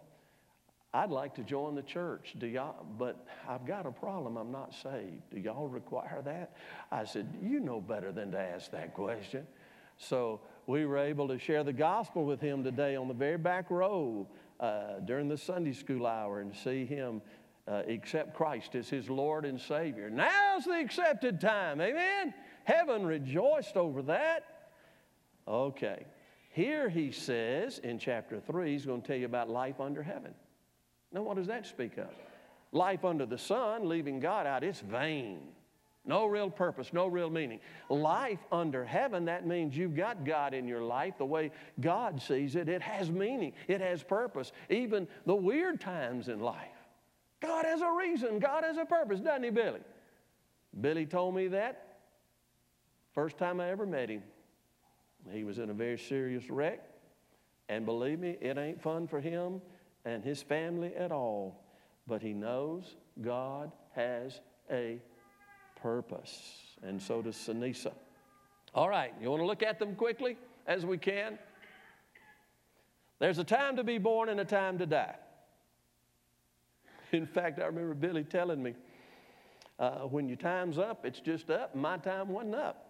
I'd 0.95 1.11
like 1.11 1.35
to 1.35 1.43
join 1.43 1.75
the 1.75 1.81
church. 1.81 2.35
Do 2.37 2.47
y'all, 2.47 2.85
but 2.97 3.27
I've 3.49 3.67
got 3.67 3.85
a 3.85 3.91
problem. 3.91 4.37
I'm 4.37 4.49
not 4.49 4.73
saved. 4.73 5.29
Do 5.29 5.41
y'all 5.41 5.67
require 5.67 6.21
that? 6.23 6.55
I 6.89 7.03
said, 7.03 7.27
You 7.43 7.59
know 7.59 7.81
better 7.81 8.13
than 8.13 8.31
to 8.31 8.39
ask 8.39 8.71
that 8.71 8.93
question. 8.93 9.45
So 9.97 10.39
we 10.67 10.85
were 10.85 10.97
able 10.97 11.27
to 11.27 11.37
share 11.37 11.65
the 11.65 11.73
gospel 11.73 12.23
with 12.23 12.39
him 12.39 12.63
today 12.63 12.95
on 12.95 13.09
the 13.09 13.13
very 13.13 13.37
back 13.37 13.69
row 13.69 14.25
uh, 14.61 14.99
during 15.03 15.27
the 15.27 15.37
Sunday 15.37 15.73
school 15.73 16.07
hour 16.07 16.39
and 16.39 16.55
see 16.55 16.85
him 16.85 17.21
uh, 17.67 17.81
accept 17.89 18.33
Christ 18.33 18.73
as 18.75 18.87
his 18.87 19.09
Lord 19.09 19.43
and 19.43 19.59
Savior. 19.59 20.09
Now's 20.09 20.63
the 20.63 20.79
accepted 20.79 21.41
time. 21.41 21.81
Amen. 21.81 22.33
Heaven 22.63 23.05
rejoiced 23.05 23.75
over 23.75 24.01
that. 24.03 24.45
Okay. 25.45 26.05
Here 26.51 26.87
he 26.87 27.11
says 27.11 27.79
in 27.79 27.99
chapter 27.99 28.39
3, 28.39 28.71
he's 28.71 28.85
going 28.85 29.01
to 29.01 29.07
tell 29.07 29.17
you 29.17 29.25
about 29.25 29.49
life 29.49 29.81
under 29.81 30.01
heaven. 30.01 30.33
Now, 31.11 31.21
what 31.21 31.37
does 31.37 31.47
that 31.47 31.65
speak 31.65 31.97
of? 31.97 32.09
Life 32.71 33.05
under 33.05 33.25
the 33.25 33.37
sun, 33.37 33.87
leaving 33.87 34.19
God 34.19 34.45
out, 34.45 34.63
it's 34.63 34.81
vain. 34.81 35.39
No 36.07 36.25
real 36.27 36.49
purpose, 36.49 36.93
no 36.93 37.07
real 37.07 37.29
meaning. 37.29 37.59
Life 37.89 38.39
under 38.51 38.85
heaven, 38.85 39.25
that 39.25 39.47
means 39.47 39.75
you've 39.75 39.95
got 39.95 40.23
God 40.23 40.53
in 40.53 40.67
your 40.67 40.83
life 40.83 41.17
the 41.17 41.25
way 41.25 41.51
God 41.79 42.21
sees 42.21 42.55
it. 42.55 42.69
It 42.69 42.81
has 42.81 43.09
meaning, 43.09 43.53
it 43.67 43.81
has 43.81 44.03
purpose. 44.03 44.51
Even 44.69 45.07
the 45.25 45.35
weird 45.35 45.81
times 45.81 46.27
in 46.27 46.41
life. 46.41 46.67
God 47.41 47.65
has 47.65 47.81
a 47.81 47.91
reason, 47.91 48.39
God 48.39 48.63
has 48.63 48.77
a 48.77 48.85
purpose, 48.85 49.19
doesn't 49.19 49.43
he, 49.43 49.49
Billy? 49.49 49.81
Billy 50.79 51.05
told 51.05 51.33
me 51.33 51.47
that 51.47 51.97
first 53.13 53.37
time 53.37 53.59
I 53.59 53.69
ever 53.69 53.85
met 53.85 54.09
him. 54.09 54.21
He 55.31 55.43
was 55.43 55.57
in 55.57 55.69
a 55.69 55.73
very 55.73 55.97
serious 55.97 56.49
wreck. 56.49 56.83
And 57.67 57.83
believe 57.85 58.19
me, 58.19 58.37
it 58.41 58.59
ain't 58.59 58.79
fun 58.79 59.07
for 59.07 59.19
him 59.19 59.59
and 60.05 60.23
his 60.23 60.41
family 60.41 60.95
at 60.95 61.11
all. 61.11 61.63
But 62.07 62.21
he 62.21 62.33
knows 62.33 62.95
God 63.21 63.71
has 63.95 64.39
a 64.71 64.99
purpose, 65.81 66.75
and 66.83 67.01
so 67.01 67.21
does 67.21 67.35
Sanisa. 67.35 67.93
All 68.73 68.89
right, 68.89 69.13
you 69.21 69.29
want 69.29 69.41
to 69.41 69.45
look 69.45 69.63
at 69.63 69.79
them 69.79 69.95
quickly 69.95 70.37
as 70.67 70.85
we 70.85 70.97
can? 70.97 71.39
There's 73.19 73.39
a 73.39 73.43
time 73.43 73.77
to 73.77 73.83
be 73.83 73.97
born 73.97 74.29
and 74.29 74.39
a 74.39 74.45
time 74.45 74.77
to 74.79 74.85
die. 74.85 75.15
In 77.11 77.25
fact, 77.25 77.59
I 77.59 77.65
remember 77.65 77.93
Billy 77.93 78.23
telling 78.23 78.61
me, 78.61 78.73
uh, 79.79 79.99
when 80.01 80.27
your 80.27 80.37
time's 80.37 80.77
up, 80.77 81.05
it's 81.05 81.19
just 81.19 81.49
up, 81.49 81.75
my 81.75 81.97
time 81.97 82.29
wasn't 82.29 82.55
up. 82.55 82.85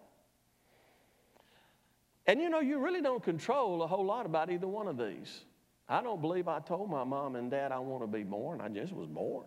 And 2.26 2.40
you 2.40 2.50
know, 2.50 2.60
you 2.60 2.78
really 2.78 3.02
don't 3.02 3.22
control 3.22 3.82
a 3.82 3.86
whole 3.86 4.04
lot 4.04 4.26
about 4.26 4.50
either 4.50 4.66
one 4.66 4.88
of 4.88 4.98
these. 4.98 5.44
I 5.88 6.02
don't 6.02 6.20
believe 6.20 6.48
I 6.48 6.60
told 6.60 6.90
my 6.90 7.04
mom 7.04 7.36
and 7.36 7.50
dad 7.50 7.72
I 7.72 7.78
want 7.78 8.02
to 8.02 8.06
be 8.06 8.24
born, 8.24 8.60
I 8.60 8.68
just 8.68 8.92
was 8.92 9.08
born. 9.08 9.46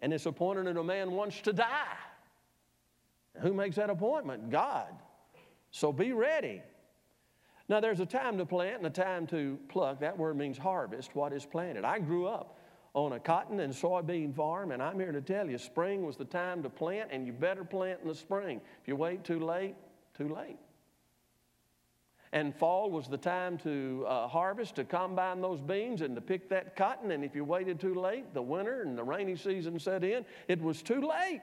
And 0.00 0.12
it's 0.12 0.26
appointed 0.26 0.66
that 0.66 0.76
a 0.76 0.84
man 0.84 1.12
wants 1.12 1.40
to 1.42 1.52
die. 1.52 1.96
Who 3.40 3.52
makes 3.52 3.76
that 3.76 3.90
appointment? 3.90 4.50
God. 4.50 4.88
So 5.70 5.92
be 5.92 6.12
ready. 6.12 6.62
Now, 7.68 7.80
there's 7.80 8.00
a 8.00 8.06
time 8.06 8.38
to 8.38 8.46
plant 8.46 8.78
and 8.78 8.86
a 8.86 8.90
time 8.90 9.26
to 9.28 9.58
pluck. 9.68 10.00
That 10.00 10.16
word 10.16 10.36
means 10.36 10.56
harvest, 10.56 11.16
what 11.16 11.32
is 11.32 11.44
planted. 11.44 11.84
I 11.84 11.98
grew 11.98 12.28
up 12.28 12.58
on 12.94 13.12
a 13.12 13.20
cotton 13.20 13.60
and 13.60 13.72
soybean 13.72 14.34
farm, 14.34 14.70
and 14.70 14.82
I'm 14.82 14.98
here 14.98 15.12
to 15.12 15.20
tell 15.20 15.50
you 15.50 15.58
spring 15.58 16.06
was 16.06 16.16
the 16.16 16.24
time 16.24 16.62
to 16.62 16.70
plant, 16.70 17.10
and 17.12 17.26
you 17.26 17.32
better 17.32 17.64
plant 17.64 18.00
in 18.02 18.08
the 18.08 18.14
spring. 18.14 18.60
If 18.80 18.88
you 18.88 18.96
wait 18.96 19.24
too 19.24 19.40
late, 19.40 19.74
too 20.16 20.32
late. 20.34 20.56
And 22.32 22.54
fall 22.54 22.90
was 22.90 23.08
the 23.08 23.16
time 23.16 23.56
to 23.58 24.04
uh, 24.06 24.28
harvest, 24.28 24.76
to 24.76 24.84
combine 24.84 25.40
those 25.40 25.60
beans 25.60 26.02
and 26.02 26.14
to 26.14 26.20
pick 26.20 26.48
that 26.50 26.76
cotton. 26.76 27.10
And 27.12 27.24
if 27.24 27.34
you 27.34 27.44
waited 27.44 27.80
too 27.80 27.94
late, 27.94 28.34
the 28.34 28.42
winter 28.42 28.82
and 28.82 28.98
the 28.98 29.04
rainy 29.04 29.36
season 29.36 29.78
set 29.78 30.04
in, 30.04 30.24
it 30.48 30.60
was 30.60 30.82
too 30.82 31.00
late. 31.00 31.40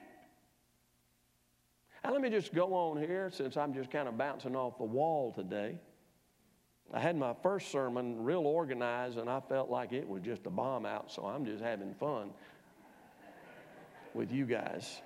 Now, 2.04 2.12
let 2.12 2.20
me 2.20 2.28
just 2.28 2.52
go 2.52 2.74
on 2.74 2.98
here 2.98 3.30
since 3.32 3.56
I'm 3.56 3.72
just 3.72 3.90
kind 3.90 4.08
of 4.08 4.18
bouncing 4.18 4.54
off 4.54 4.76
the 4.76 4.84
wall 4.84 5.32
today. 5.32 5.78
I 6.92 7.00
had 7.00 7.16
my 7.16 7.34
first 7.42 7.72
sermon 7.72 8.22
real 8.22 8.46
organized, 8.46 9.16
and 9.16 9.30
I 9.30 9.40
felt 9.40 9.70
like 9.70 9.92
it 9.92 10.06
was 10.06 10.22
just 10.22 10.44
a 10.44 10.50
bomb 10.50 10.84
out, 10.84 11.10
so 11.10 11.24
I'm 11.24 11.46
just 11.46 11.62
having 11.62 11.94
fun 11.94 12.30
with 14.12 14.30
you 14.30 14.44
guys. 14.44 15.00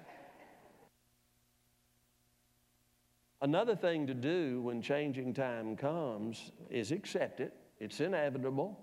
Another 3.40 3.76
thing 3.76 4.06
to 4.06 4.14
do 4.14 4.60
when 4.62 4.82
changing 4.82 5.32
time 5.32 5.76
comes 5.76 6.50
is 6.70 6.90
accept 6.90 7.40
it. 7.40 7.54
It's 7.78 8.00
inevitable. 8.00 8.78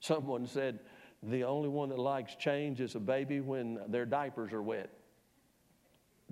Someone 0.00 0.46
said 0.46 0.78
the 1.22 1.44
only 1.44 1.68
one 1.68 1.88
that 1.88 1.98
likes 1.98 2.34
change 2.36 2.80
is 2.80 2.94
a 2.94 3.00
baby 3.00 3.40
when 3.40 3.80
their 3.88 4.06
diapers 4.06 4.52
are 4.52 4.62
wet. 4.62 4.90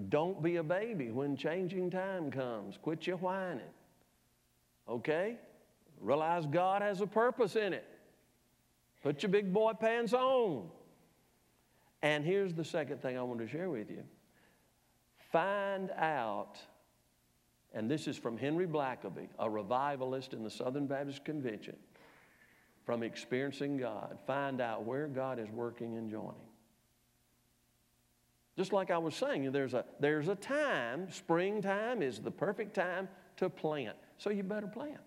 Don't 0.09 0.43
be 0.43 0.57
a 0.57 0.63
baby 0.63 1.11
when 1.11 1.37
changing 1.37 1.91
time 1.91 2.31
comes. 2.31 2.79
Quit 2.81 3.07
your 3.07 3.17
whining. 3.19 3.63
Okay? 4.89 5.37
Realize 6.01 6.47
God 6.47 6.83
has 6.83 7.01
a 7.01 7.07
purpose 7.07 7.57
in 7.57 7.73
it. 7.73 7.87
Put 9.03 9.23
your 9.23 9.31
big 9.31 9.53
boy 9.53 9.73
pants 9.73 10.13
on. 10.13 10.69
And 12.03 12.25
here's 12.25 12.55
the 12.55 12.65
second 12.65 13.03
thing 13.03 13.19
I 13.19 13.23
want 13.23 13.41
to 13.41 13.49
share 13.49 13.69
with 13.69 13.91
you 13.91 14.05
find 15.31 15.91
out, 15.97 16.59
and 17.73 17.91
this 17.91 18.07
is 18.07 18.17
from 18.17 18.37
Henry 18.37 18.67
Blackaby, 18.67 19.29
a 19.39 19.49
revivalist 19.49 20.33
in 20.33 20.43
the 20.43 20.51
Southern 20.51 20.87
Baptist 20.87 21.25
Convention, 21.25 21.77
from 22.85 23.03
experiencing 23.03 23.77
God, 23.77 24.19
find 24.27 24.61
out 24.61 24.85
where 24.85 25.07
God 25.07 25.39
is 25.39 25.49
working 25.51 25.97
and 25.97 26.11
joining. 26.11 26.35
Just 28.57 28.73
like 28.73 28.91
I 28.91 28.99
was 28.99 29.15
saying, 29.15 29.53
there's 29.53 29.75
a, 29.75 29.85
there's 30.01 30.29
a 30.29 30.35
time, 30.35 31.11
springtime 31.11 32.03
is 32.03 32.19
the 32.19 32.31
perfect 32.31 32.75
time 32.75 33.09
to 33.37 33.49
plant. 33.49 33.97
So 34.19 34.31
you 34.31 34.43
better 34.43 34.67
plant. 34.67 35.01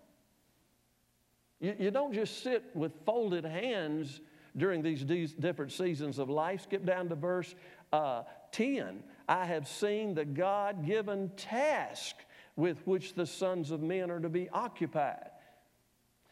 You, 1.59 1.75
you 1.77 1.91
don't 1.91 2.13
just 2.13 2.41
sit 2.41 2.63
with 2.73 2.93
folded 3.05 3.45
hands 3.45 4.21
during 4.57 4.81
these 4.81 5.33
different 5.33 5.71
seasons 5.71 6.19
of 6.19 6.29
life. 6.29 6.63
Skip 6.63 6.85
down 6.85 7.09
to 7.09 7.15
verse 7.15 7.53
uh, 7.91 8.23
10. 8.51 9.03
I 9.27 9.45
have 9.45 9.67
seen 9.67 10.13
the 10.13 10.25
God 10.25 10.85
given 10.85 11.29
task 11.37 12.15
with 12.55 12.85
which 12.85 13.13
the 13.13 13.25
sons 13.25 13.71
of 13.71 13.81
men 13.81 14.11
are 14.11 14.19
to 14.19 14.29
be 14.29 14.49
occupied. 14.49 15.29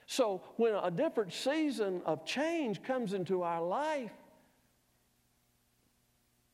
So, 0.05 0.41
when 0.57 0.73
a 0.73 0.91
different 0.91 1.31
season 1.31 2.01
of 2.05 2.25
change 2.25 2.83
comes 2.83 3.13
into 3.13 3.43
our 3.43 3.61
life, 3.61 4.11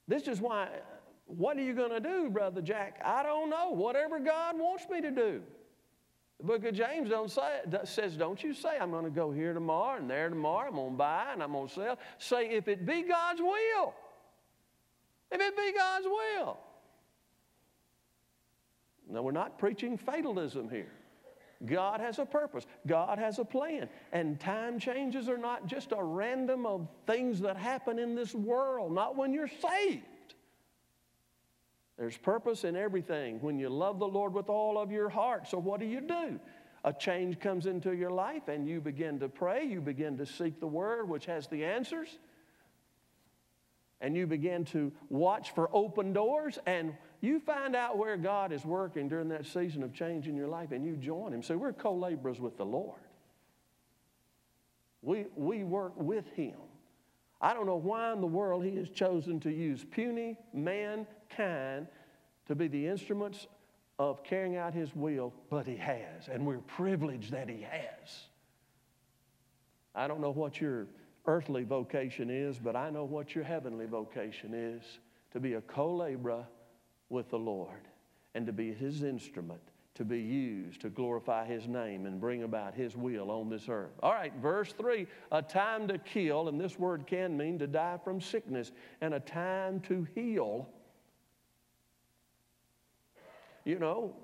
this 0.07 0.27
is 0.27 0.39
why, 0.39 0.69
what 1.25 1.57
are 1.57 1.61
you 1.61 1.73
going 1.73 1.89
to 1.89 1.99
do, 1.99 2.29
Brother 2.29 2.61
Jack? 2.61 3.01
I 3.03 3.23
don't 3.23 3.49
know. 3.49 3.71
Whatever 3.71 4.19
God 4.19 4.57
wants 4.57 4.85
me 4.89 5.01
to 5.01 5.11
do. 5.11 5.41
The 6.37 6.43
book 6.43 6.65
of 6.65 6.75
James 6.75 7.09
don't 7.09 7.31
say, 7.31 7.61
says, 7.83 8.15
Don't 8.15 8.43
you 8.43 8.53
say, 8.53 8.77
I'm 8.79 8.91
going 8.91 9.05
to 9.05 9.09
go 9.09 9.31
here 9.31 9.53
tomorrow 9.53 9.99
and 9.99 10.09
there 10.09 10.29
tomorrow, 10.29 10.69
I'm 10.69 10.75
going 10.75 10.91
to 10.91 10.97
buy 10.97 11.29
and 11.33 11.41
I'm 11.41 11.51
going 11.51 11.67
to 11.67 11.73
sell. 11.73 11.99
Say, 12.19 12.49
if 12.49 12.67
it 12.67 12.85
be 12.85 13.01
God's 13.01 13.41
will. 13.41 13.95
If 15.31 15.41
it 15.41 15.57
be 15.57 15.73
God's 15.75 16.05
will. 16.05 16.57
Now, 19.09 19.21
we're 19.21 19.31
not 19.31 19.57
preaching 19.57 19.97
fatalism 19.97 20.69
here. 20.69 20.91
God 21.65 22.01
has 22.01 22.19
a 22.19 22.25
purpose. 22.25 22.65
God 22.85 23.17
has 23.17 23.39
a 23.39 23.45
plan. 23.45 23.89
And 24.11 24.39
time 24.39 24.79
changes 24.79 25.27
are 25.27 25.37
not 25.37 25.65
just 25.65 25.91
a 25.91 26.03
random 26.03 26.65
of 26.65 26.87
things 27.07 27.39
that 27.41 27.57
happen 27.57 27.99
in 27.99 28.15
this 28.15 28.33
world, 28.33 28.91
not 28.91 29.15
when 29.15 29.33
you're 29.33 29.47
saved. 29.47 30.03
There's 31.97 32.17
purpose 32.17 32.63
in 32.63 32.75
everything 32.75 33.41
when 33.41 33.57
you 33.57 33.69
love 33.69 33.97
the 33.97 34.07
Lord 34.07 34.33
with 34.33 34.49
all 34.49 34.77
of 34.77 34.91
your 34.91 35.09
heart. 35.09 35.47
So, 35.47 35.57
what 35.57 35.79
do 35.79 35.87
you 35.87 36.01
do? 36.01 36.39
A 36.83 36.93
change 36.93 37.39
comes 37.39 37.65
into 37.65 37.95
your 37.95 38.11
life 38.11 38.49
and 38.49 38.67
you 38.67 38.79
begin 38.79 39.19
to 39.19 39.27
pray, 39.27 39.65
you 39.65 39.81
begin 39.81 40.15
to 40.17 40.25
seek 40.27 40.59
the 40.59 40.67
Word, 40.67 41.09
which 41.09 41.25
has 41.25 41.47
the 41.47 41.65
answers 41.65 42.19
and 44.01 44.15
you 44.15 44.27
begin 44.27 44.63
to 44.65 44.91
watch 45.09 45.53
for 45.55 45.69
open 45.73 46.13
doors 46.13 46.59
and 46.65 46.93
you 47.19 47.39
find 47.39 47.75
out 47.75 47.97
where 47.97 48.15
God 48.15 48.51
is 48.51 48.63
working 48.63 49.07
during 49.07 49.29
that 49.29 49.45
season 49.45 49.81
of 49.81 49.93
change 49.93 50.27
in 50.27 50.35
your 50.35 50.47
life 50.47 50.71
and 50.71 50.85
you 50.85 50.95
join 50.95 51.33
Him. 51.33 51.41
So 51.41 51.57
we're 51.57 51.73
co 51.73 51.95
laborers 51.95 52.39
with 52.39 52.57
the 52.57 52.65
Lord. 52.65 53.01
We, 55.01 55.25
we 55.35 55.63
work 55.63 55.93
with 55.97 56.27
Him. 56.33 56.55
I 57.41 57.53
don't 57.53 57.65
know 57.65 57.77
why 57.77 58.13
in 58.13 58.21
the 58.21 58.27
world 58.27 58.63
He 58.63 58.75
has 58.77 58.89
chosen 58.89 59.39
to 59.41 59.51
use 59.51 59.83
puny 59.83 60.37
mankind 60.53 61.87
to 62.47 62.55
be 62.55 62.67
the 62.67 62.87
instruments 62.87 63.47
of 63.99 64.23
carrying 64.23 64.57
out 64.57 64.73
His 64.73 64.95
will, 64.95 65.33
but 65.49 65.65
He 65.65 65.75
has, 65.77 66.27
and 66.31 66.45
we're 66.45 66.59
privileged 66.59 67.31
that 67.31 67.49
He 67.49 67.61
has. 67.61 68.27
I 69.95 70.07
don't 70.07 70.21
know 70.21 70.31
what 70.31 70.61
your 70.61 70.85
earthly 71.27 71.63
vocation 71.63 72.29
is, 72.29 72.57
but 72.57 72.75
I 72.75 72.89
know 72.89 73.03
what 73.03 73.35
your 73.35 73.43
heavenly 73.43 73.85
vocation 73.85 74.53
is 74.53 74.81
to 75.31 75.39
be 75.39 75.53
a 75.53 75.61
co 75.61 75.93
laborer 75.95 76.45
with 77.09 77.29
the 77.29 77.39
Lord 77.39 77.87
and 78.33 78.45
to 78.47 78.53
be 78.53 78.73
His 78.73 79.03
instrument 79.03 79.61
to 79.97 80.05
be 80.05 80.19
used 80.19 80.79
to 80.81 80.89
glorify 80.89 81.43
His 81.43 81.67
name 81.67 82.05
and 82.05 82.21
bring 82.21 82.43
about 82.43 82.75
His 82.75 82.95
will 82.95 83.31
on 83.31 83.49
this 83.49 83.67
earth. 83.67 83.93
All 84.03 84.13
right, 84.13 84.31
verse 84.39 84.71
3 84.73 85.07
a 85.31 85.41
time 85.41 85.87
to 85.87 85.97
kill, 85.97 86.49
and 86.49 86.61
this 86.61 86.77
word 86.77 87.07
can 87.07 87.35
mean 87.35 87.57
to 87.57 87.65
die 87.65 87.97
from 88.03 88.21
sickness, 88.21 88.71
and 89.01 89.15
a 89.15 89.19
time 89.19 89.79
to 89.81 90.07
heal. 90.13 90.69
You 93.65 93.79
know, 93.79 94.15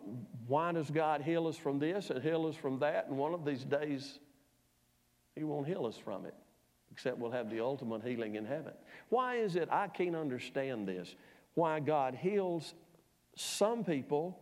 why 0.45 0.71
does 0.73 0.91
God 0.91 1.21
heal 1.21 1.47
us 1.47 1.57
from 1.57 1.79
this 1.79 2.11
and 2.11 2.21
heal 2.21 2.45
us 2.45 2.55
from 2.55 2.77
that? 2.79 3.07
And 3.07 3.17
one 3.17 3.33
of 3.33 3.43
these 3.43 3.63
days, 3.63 4.19
He 5.35 5.43
won't 5.43 5.67
heal 5.67 5.87
us 5.87 5.97
from 5.97 6.27
it. 6.27 6.35
Except 6.93 7.17
we'll 7.17 7.31
have 7.31 7.49
the 7.49 7.59
ultimate 7.59 8.03
healing 8.03 8.35
in 8.35 8.45
heaven. 8.45 8.73
Why 9.09 9.37
is 9.37 9.55
it 9.55 9.67
I 9.71 9.87
can't 9.87 10.15
understand 10.15 10.87
this? 10.87 11.15
Why 11.55 11.79
God 11.79 12.13
heals 12.15 12.75
some 13.35 13.83
people 13.83 14.39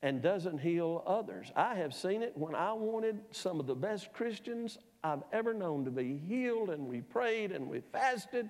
and 0.00 0.22
doesn't 0.22 0.58
heal 0.58 1.02
others. 1.06 1.50
I 1.56 1.74
have 1.74 1.92
seen 1.92 2.22
it 2.22 2.32
when 2.36 2.54
I 2.54 2.72
wanted 2.72 3.18
some 3.32 3.58
of 3.58 3.66
the 3.66 3.74
best 3.74 4.12
Christians 4.12 4.78
I've 5.02 5.22
ever 5.32 5.52
known 5.52 5.84
to 5.86 5.90
be 5.90 6.16
healed, 6.28 6.70
and 6.70 6.86
we 6.86 7.00
prayed 7.00 7.50
and 7.50 7.68
we 7.68 7.80
fasted, 7.80 8.48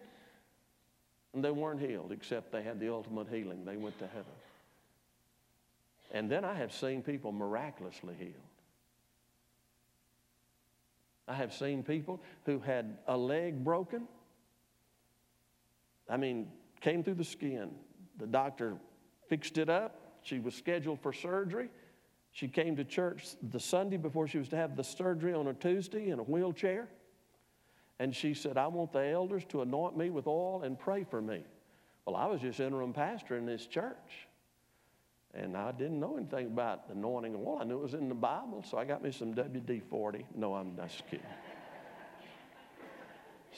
and 1.33 1.43
they 1.43 1.51
weren't 1.51 1.81
healed 1.81 2.13
except 2.13 2.53
they 2.53 2.63
had 2.63 2.79
the 2.79 2.93
ultimate 2.93 3.29
healing. 3.29 3.65
They 3.65 3.77
went 3.77 3.99
to 4.01 4.07
heaven. 4.07 4.33
And 6.13 6.31
then 6.31 6.45
I 6.45 6.55
have 6.55 6.73
seen 6.73 7.03
people 7.03 7.33
miraculously 7.33 8.15
healed. 8.19 8.35
I 11.29 11.35
have 11.35 11.53
seen 11.53 11.83
people 11.83 12.21
who 12.45 12.61
had 12.61 12.99
a 13.07 13.17
leg 13.17 13.65
broken. 13.65 14.07
I 16.09 16.17
mean, 16.17 16.49
came 16.81 17.03
through 17.03 17.15
the 17.15 17.25
skin. 17.25 17.71
The 18.19 18.27
doctor 18.27 18.77
fixed 19.29 19.59
it 19.59 19.69
up. 19.69 20.01
She 20.23 20.39
was 20.39 20.55
scheduled 20.55 21.01
for 21.01 21.13
surgery. 21.13 21.69
She 22.33 22.49
came 22.49 22.77
to 22.77 22.85
church 22.85 23.29
the 23.51 23.59
Sunday 23.59 23.97
before 23.97 24.29
she 24.29 24.39
was 24.39 24.49
to 24.51 24.57
have 24.57 24.77
the 24.77 24.85
surgery 24.85 25.33
on 25.33 25.49
a 25.49 25.55
Tuesday 25.55 26.11
in 26.11 26.19
a 26.19 26.23
wheelchair. 26.23 26.89
And 27.99 28.15
she 28.15 28.35
said, 28.35 28.59
I 28.59 28.67
want 28.67 28.93
the 28.93 29.07
elders 29.07 29.45
to 29.49 29.63
anoint 29.63 29.97
me 29.97 30.11
with 30.11 30.27
oil 30.27 30.63
and 30.63 30.79
pray 30.79 31.05
for 31.05 31.23
me. 31.23 31.45
Well, 32.05 32.15
I 32.15 32.27
was 32.27 32.41
just 32.41 32.61
interim 32.61 32.93
pastor 32.93 33.37
in 33.37 33.47
this 33.47 33.67
church. 33.67 34.29
And 35.37 35.55
I 35.55 35.71
didn't 35.71 36.01
know 36.01 36.17
anything 36.17 36.47
about 36.47 36.85
anointing 36.91 37.37
oil. 37.37 37.59
I 37.61 37.65
knew 37.65 37.79
it 37.79 37.83
was 37.83 37.95
in 37.95 38.09
the 38.09 38.15
Bible, 38.15 38.65
so 38.69 38.79
I 38.79 38.87
got 38.87 39.03
me 39.03 39.13
some 39.13 39.35
WD 39.35 39.83
40. 39.83 40.25
No, 40.35 40.55
I'm 40.55 40.75
just 40.77 41.07
kidding. 41.07 41.27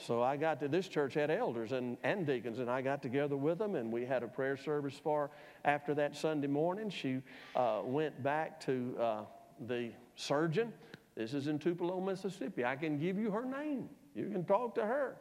So 0.05 0.23
I 0.23 0.37
got 0.37 0.59
to 0.61 0.67
this 0.67 0.87
church 0.87 1.13
had 1.13 1.29
elders 1.29 1.71
and, 1.71 1.97
and 2.03 2.25
deacons, 2.25 2.59
and 2.59 2.69
I 2.69 2.81
got 2.81 3.01
together 3.01 3.35
with 3.35 3.57
them, 3.57 3.75
and 3.75 3.91
we 3.91 4.05
had 4.05 4.23
a 4.23 4.27
prayer 4.27 4.55
service 4.55 4.99
for 5.01 5.29
after 5.65 5.93
that 5.95 6.15
Sunday 6.15 6.47
morning. 6.47 6.89
She 6.89 7.21
uh, 7.55 7.81
went 7.83 8.21
back 8.23 8.59
to 8.61 8.95
uh, 8.99 9.21
the 9.67 9.91
surgeon. 10.15 10.71
This 11.15 11.33
is 11.33 11.47
in 11.47 11.59
Tupelo, 11.59 11.99
Mississippi. 11.99 12.63
I 12.63 12.75
can 12.75 12.97
give 12.97 13.17
you 13.17 13.29
her 13.31 13.43
name. 13.43 13.89
You 14.15 14.29
can 14.29 14.45
talk 14.45 14.73
to 14.75 14.85
her. 14.85 15.17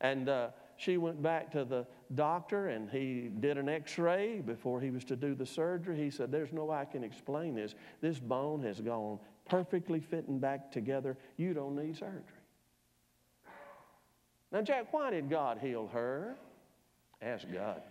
And 0.00 0.28
uh, 0.28 0.48
she 0.78 0.96
went 0.96 1.20
back 1.20 1.50
to 1.52 1.64
the 1.64 1.86
doctor, 2.14 2.68
and 2.68 2.88
he 2.88 3.30
did 3.40 3.58
an 3.58 3.68
X-ray 3.68 4.40
before 4.40 4.80
he 4.80 4.90
was 4.90 5.04
to 5.04 5.16
do 5.16 5.34
the 5.34 5.44
surgery. 5.44 5.96
He 5.96 6.10
said, 6.10 6.32
"There's 6.32 6.52
no 6.52 6.66
way 6.66 6.78
I 6.78 6.84
can 6.86 7.04
explain 7.04 7.54
this. 7.54 7.74
This 8.00 8.18
bone 8.18 8.62
has 8.62 8.80
gone 8.80 9.18
perfectly 9.44 10.00
fitting 10.00 10.38
back 10.38 10.72
together. 10.72 11.18
You 11.36 11.52
don't 11.52 11.76
need 11.76 11.96
surgery." 11.96 12.22
Now, 14.50 14.62
Jack, 14.62 14.92
why 14.92 15.10
did 15.10 15.28
God 15.28 15.58
heal 15.58 15.88
her? 15.88 16.36
Ask 17.20 17.46
God. 17.52 17.82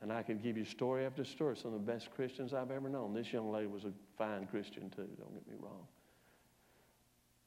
And 0.00 0.12
I 0.12 0.22
could 0.22 0.42
give 0.42 0.56
you 0.56 0.64
story 0.64 1.04
after 1.04 1.24
story. 1.24 1.56
Some 1.56 1.74
of 1.74 1.84
the 1.84 1.92
best 1.92 2.12
Christians 2.12 2.54
I've 2.54 2.70
ever 2.70 2.88
known. 2.88 3.14
This 3.14 3.32
young 3.32 3.50
lady 3.50 3.66
was 3.66 3.84
a 3.84 3.92
fine 4.16 4.46
Christian, 4.46 4.90
too, 4.90 5.08
don't 5.18 5.34
get 5.34 5.48
me 5.48 5.56
wrong. 5.58 5.88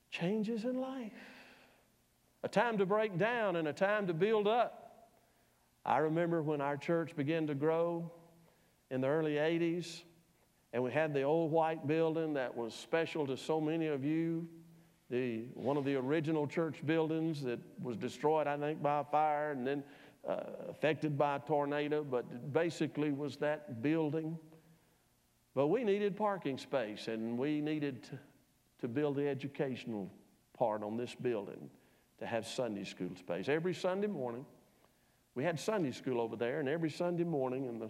Changes 0.10 0.66
in 0.66 0.82
life. 0.82 1.14
A 2.44 2.48
time 2.48 2.78
to 2.80 2.86
break 2.86 3.18
down 3.18 3.56
and 3.56 3.68
a 3.68 3.74
time 3.74 4.08
to 4.08 4.14
build 4.14 4.48
up. 4.48 5.08
I 5.86 5.98
remember 6.00 6.42
when 6.42 6.62
our 6.62 6.78
church 6.78 7.16
began 7.16 7.48
to 7.48 7.56
grow 7.56 8.12
in 8.90 9.02
the 9.02 9.08
early 9.08 9.34
80s, 9.34 10.02
and 10.74 10.84
we 10.84 10.92
had 10.92 11.14
the 11.14 11.24
old 11.24 11.52
white 11.52 11.88
building 11.88 12.34
that 12.34 12.56
was 12.56 12.74
special 12.74 13.28
to 13.28 13.38
so 13.38 13.60
many 13.62 13.88
of 13.88 14.04
you 14.04 14.48
the, 15.12 15.44
one 15.56 15.76
of 15.76 15.84
the 15.84 15.96
original 15.96 16.48
church 16.48 16.84
buildings 16.86 17.44
that 17.44 17.60
was 17.84 17.98
destroyed, 17.98 18.48
I 18.48 18.58
think, 18.58 18.82
by 18.82 19.02
a 19.02 19.04
fire 19.04 19.52
and 19.52 19.68
then 19.68 19.84
uh, 20.28 20.38
affected 20.70 21.18
by 21.18 21.36
a 21.36 21.40
tornado, 21.40 22.04
but 22.04 22.54
basically 22.54 23.12
was 23.12 23.36
that 23.38 23.82
building. 23.82 24.38
But 25.54 25.68
we 25.68 25.84
needed 25.84 26.16
parking 26.16 26.58
space 26.58 27.10
and 27.10 27.38
we 27.38 27.60
needed 27.60 28.04
to, 28.04 28.20
to 28.80 28.88
build 28.88 29.18
the 29.18 29.28
educational 29.28 30.10
part 30.58 30.82
on 30.82 30.96
this 30.96 31.14
building 31.14 31.70
to 32.22 32.28
have 32.28 32.48
Sunday 32.48 32.84
school 32.84 33.10
space. 33.18 33.50
Every 33.50 33.74
Sunday 33.74 34.08
morning, 34.08 34.46
we 35.34 35.44
had 35.44 35.60
Sunday 35.60 35.92
school 35.92 36.22
over 36.22 36.36
there, 36.36 36.60
and 36.60 36.70
every 36.70 36.90
Sunday 36.90 37.24
morning 37.24 37.66
in 37.66 37.80
the 37.80 37.90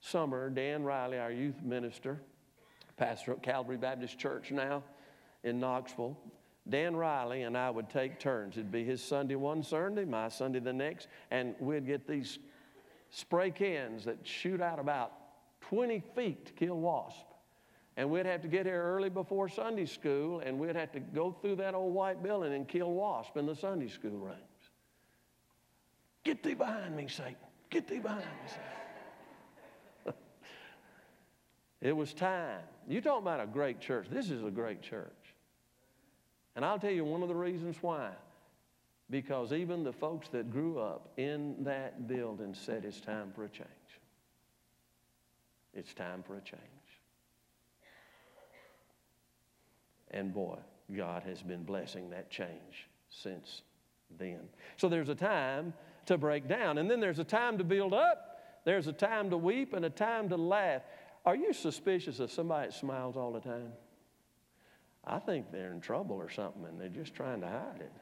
summer, 0.00 0.48
Dan 0.48 0.84
Riley, 0.84 1.18
our 1.18 1.32
youth 1.32 1.60
minister, 1.60 2.20
pastor 2.96 3.32
at 3.32 3.42
Calvary 3.42 3.76
Baptist 3.76 4.16
Church 4.16 4.52
now 4.52 4.84
in 5.42 5.58
Knoxville, 5.58 6.16
Dan 6.68 6.94
Riley 6.94 7.42
and 7.42 7.58
I 7.58 7.68
would 7.68 7.90
take 7.90 8.20
turns. 8.20 8.56
It'd 8.56 8.70
be 8.70 8.84
his 8.84 9.02
Sunday 9.02 9.34
one 9.34 9.62
Sunday, 9.64 10.04
my 10.04 10.28
Sunday 10.28 10.60
the 10.60 10.72
next, 10.72 11.08
and 11.32 11.56
we'd 11.58 11.86
get 11.86 12.06
these 12.06 12.38
spray 13.10 13.50
cans 13.50 14.04
that 14.04 14.18
shoot 14.22 14.60
out 14.60 14.78
about 14.78 15.12
20 15.62 16.00
feet 16.14 16.46
to 16.46 16.52
kill 16.52 16.78
wasp. 16.78 17.26
And 17.96 18.10
we'd 18.10 18.26
have 18.26 18.42
to 18.42 18.48
get 18.48 18.66
here 18.66 18.82
early 18.82 19.08
before 19.08 19.48
Sunday 19.48 19.86
school, 19.86 20.40
and 20.40 20.58
we'd 20.58 20.74
have 20.74 20.90
to 20.92 21.00
go 21.00 21.30
through 21.30 21.56
that 21.56 21.74
old 21.74 21.94
white 21.94 22.22
building 22.22 22.52
and 22.52 22.66
kill 22.66 22.92
wasp 22.92 23.36
in 23.36 23.46
the 23.46 23.54
Sunday 23.54 23.88
school 23.88 24.18
rooms. 24.18 24.38
Get 26.24 26.42
thee 26.42 26.54
behind 26.54 26.96
me, 26.96 27.06
Satan. 27.06 27.36
Get 27.70 27.86
thee 27.86 28.00
behind 28.00 28.24
me, 28.24 28.48
Satan. 28.48 30.14
it 31.82 31.96
was 31.96 32.12
time. 32.12 32.62
You 32.88 33.00
talking 33.00 33.22
about 33.22 33.40
a 33.40 33.46
great 33.46 33.78
church. 33.80 34.06
This 34.10 34.30
is 34.30 34.42
a 34.42 34.50
great 34.50 34.82
church. 34.82 35.12
And 36.56 36.64
I'll 36.64 36.78
tell 36.78 36.90
you 36.90 37.04
one 37.04 37.22
of 37.22 37.28
the 37.28 37.34
reasons 37.34 37.76
why. 37.80 38.10
Because 39.10 39.52
even 39.52 39.84
the 39.84 39.92
folks 39.92 40.28
that 40.28 40.50
grew 40.50 40.78
up 40.78 41.12
in 41.16 41.62
that 41.64 42.08
building 42.08 42.54
said 42.54 42.84
it's 42.84 43.00
time 43.00 43.32
for 43.34 43.44
a 43.44 43.48
change. 43.48 43.68
It's 45.74 45.92
time 45.92 46.22
for 46.22 46.36
a 46.36 46.40
change. 46.40 46.60
And 50.14 50.32
boy, 50.32 50.56
God 50.96 51.24
has 51.24 51.42
been 51.42 51.64
blessing 51.64 52.08
that 52.10 52.30
change 52.30 52.88
since 53.10 53.62
then. 54.16 54.40
So 54.76 54.88
there's 54.88 55.08
a 55.08 55.14
time 55.14 55.74
to 56.06 56.16
break 56.16 56.48
down, 56.48 56.78
and 56.78 56.88
then 56.90 57.00
there's 57.00 57.18
a 57.18 57.24
time 57.24 57.58
to 57.58 57.64
build 57.64 57.92
up, 57.92 58.40
there's 58.64 58.86
a 58.86 58.92
time 58.92 59.28
to 59.30 59.36
weep, 59.36 59.74
and 59.74 59.84
a 59.84 59.90
time 59.90 60.28
to 60.28 60.36
laugh. 60.36 60.82
Are 61.26 61.34
you 61.34 61.52
suspicious 61.52 62.20
of 62.20 62.30
somebody 62.30 62.68
that 62.68 62.74
smiles 62.74 63.16
all 63.16 63.32
the 63.32 63.40
time? 63.40 63.72
I 65.06 65.18
think 65.18 65.50
they're 65.50 65.72
in 65.72 65.80
trouble 65.80 66.16
or 66.16 66.30
something 66.30 66.64
and 66.64 66.80
they're 66.80 66.88
just 66.88 67.14
trying 67.14 67.40
to 67.40 67.48
hide 67.48 67.80
it. 67.80 67.92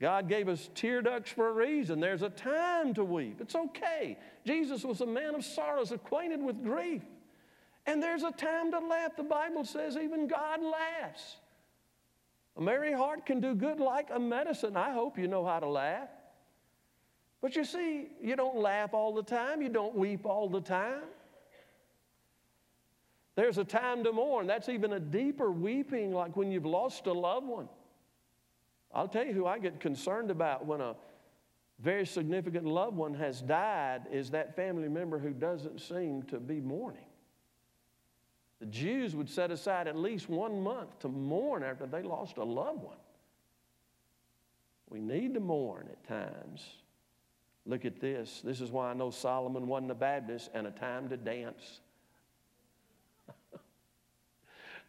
God 0.00 0.28
gave 0.28 0.48
us 0.48 0.68
tear 0.74 1.00
ducts 1.00 1.30
for 1.30 1.48
a 1.48 1.52
reason. 1.52 2.00
There's 2.00 2.22
a 2.22 2.30
time 2.30 2.92
to 2.94 3.04
weep. 3.04 3.40
It's 3.40 3.54
okay. 3.54 4.18
Jesus 4.44 4.82
was 4.84 5.00
a 5.00 5.06
man 5.06 5.36
of 5.36 5.44
sorrows, 5.44 5.92
acquainted 5.92 6.42
with 6.42 6.62
grief. 6.64 7.02
And 7.86 8.02
there's 8.02 8.22
a 8.22 8.30
time 8.30 8.70
to 8.70 8.78
laugh. 8.78 9.16
The 9.16 9.24
Bible 9.24 9.64
says 9.64 9.96
even 9.96 10.28
God 10.28 10.60
laughs. 10.62 11.36
A 12.56 12.60
merry 12.60 12.92
heart 12.92 13.26
can 13.26 13.40
do 13.40 13.54
good 13.54 13.80
like 13.80 14.08
a 14.12 14.20
medicine. 14.20 14.76
I 14.76 14.92
hope 14.92 15.18
you 15.18 15.26
know 15.26 15.44
how 15.44 15.58
to 15.58 15.68
laugh. 15.68 16.08
But 17.40 17.56
you 17.56 17.64
see, 17.64 18.08
you 18.22 18.36
don't 18.36 18.56
laugh 18.56 18.94
all 18.94 19.12
the 19.12 19.22
time, 19.22 19.62
you 19.62 19.68
don't 19.68 19.96
weep 19.96 20.26
all 20.26 20.48
the 20.48 20.60
time. 20.60 21.02
There's 23.34 23.58
a 23.58 23.64
time 23.64 24.04
to 24.04 24.12
mourn. 24.12 24.46
That's 24.46 24.68
even 24.68 24.92
a 24.92 25.00
deeper 25.00 25.50
weeping, 25.50 26.12
like 26.12 26.36
when 26.36 26.52
you've 26.52 26.66
lost 26.66 27.06
a 27.06 27.12
loved 27.12 27.46
one. 27.46 27.68
I'll 28.94 29.08
tell 29.08 29.24
you 29.24 29.32
who 29.32 29.46
I 29.46 29.58
get 29.58 29.80
concerned 29.80 30.30
about 30.30 30.66
when 30.66 30.82
a 30.82 30.94
very 31.80 32.06
significant 32.06 32.66
loved 32.66 32.96
one 32.96 33.14
has 33.14 33.40
died 33.40 34.02
is 34.12 34.30
that 34.30 34.54
family 34.54 34.88
member 34.88 35.18
who 35.18 35.30
doesn't 35.30 35.80
seem 35.80 36.22
to 36.24 36.38
be 36.38 36.60
mourning. 36.60 37.06
The 38.62 38.68
Jews 38.68 39.16
would 39.16 39.28
set 39.28 39.50
aside 39.50 39.88
at 39.88 39.96
least 39.96 40.28
one 40.28 40.62
month 40.62 41.00
to 41.00 41.08
mourn 41.08 41.64
after 41.64 41.84
they 41.84 42.00
lost 42.00 42.36
a 42.36 42.44
loved 42.44 42.84
one. 42.84 42.96
We 44.88 45.00
need 45.00 45.34
to 45.34 45.40
mourn 45.40 45.88
at 45.90 46.06
times. 46.06 46.64
Look 47.66 47.84
at 47.84 47.98
this. 47.98 48.40
This 48.44 48.60
is 48.60 48.70
why 48.70 48.90
I 48.90 48.94
know 48.94 49.10
Solomon 49.10 49.66
wasn't 49.66 49.90
a 49.90 49.96
Baptist 49.96 50.50
and 50.54 50.68
a 50.68 50.70
time 50.70 51.08
to 51.08 51.16
dance. 51.16 51.80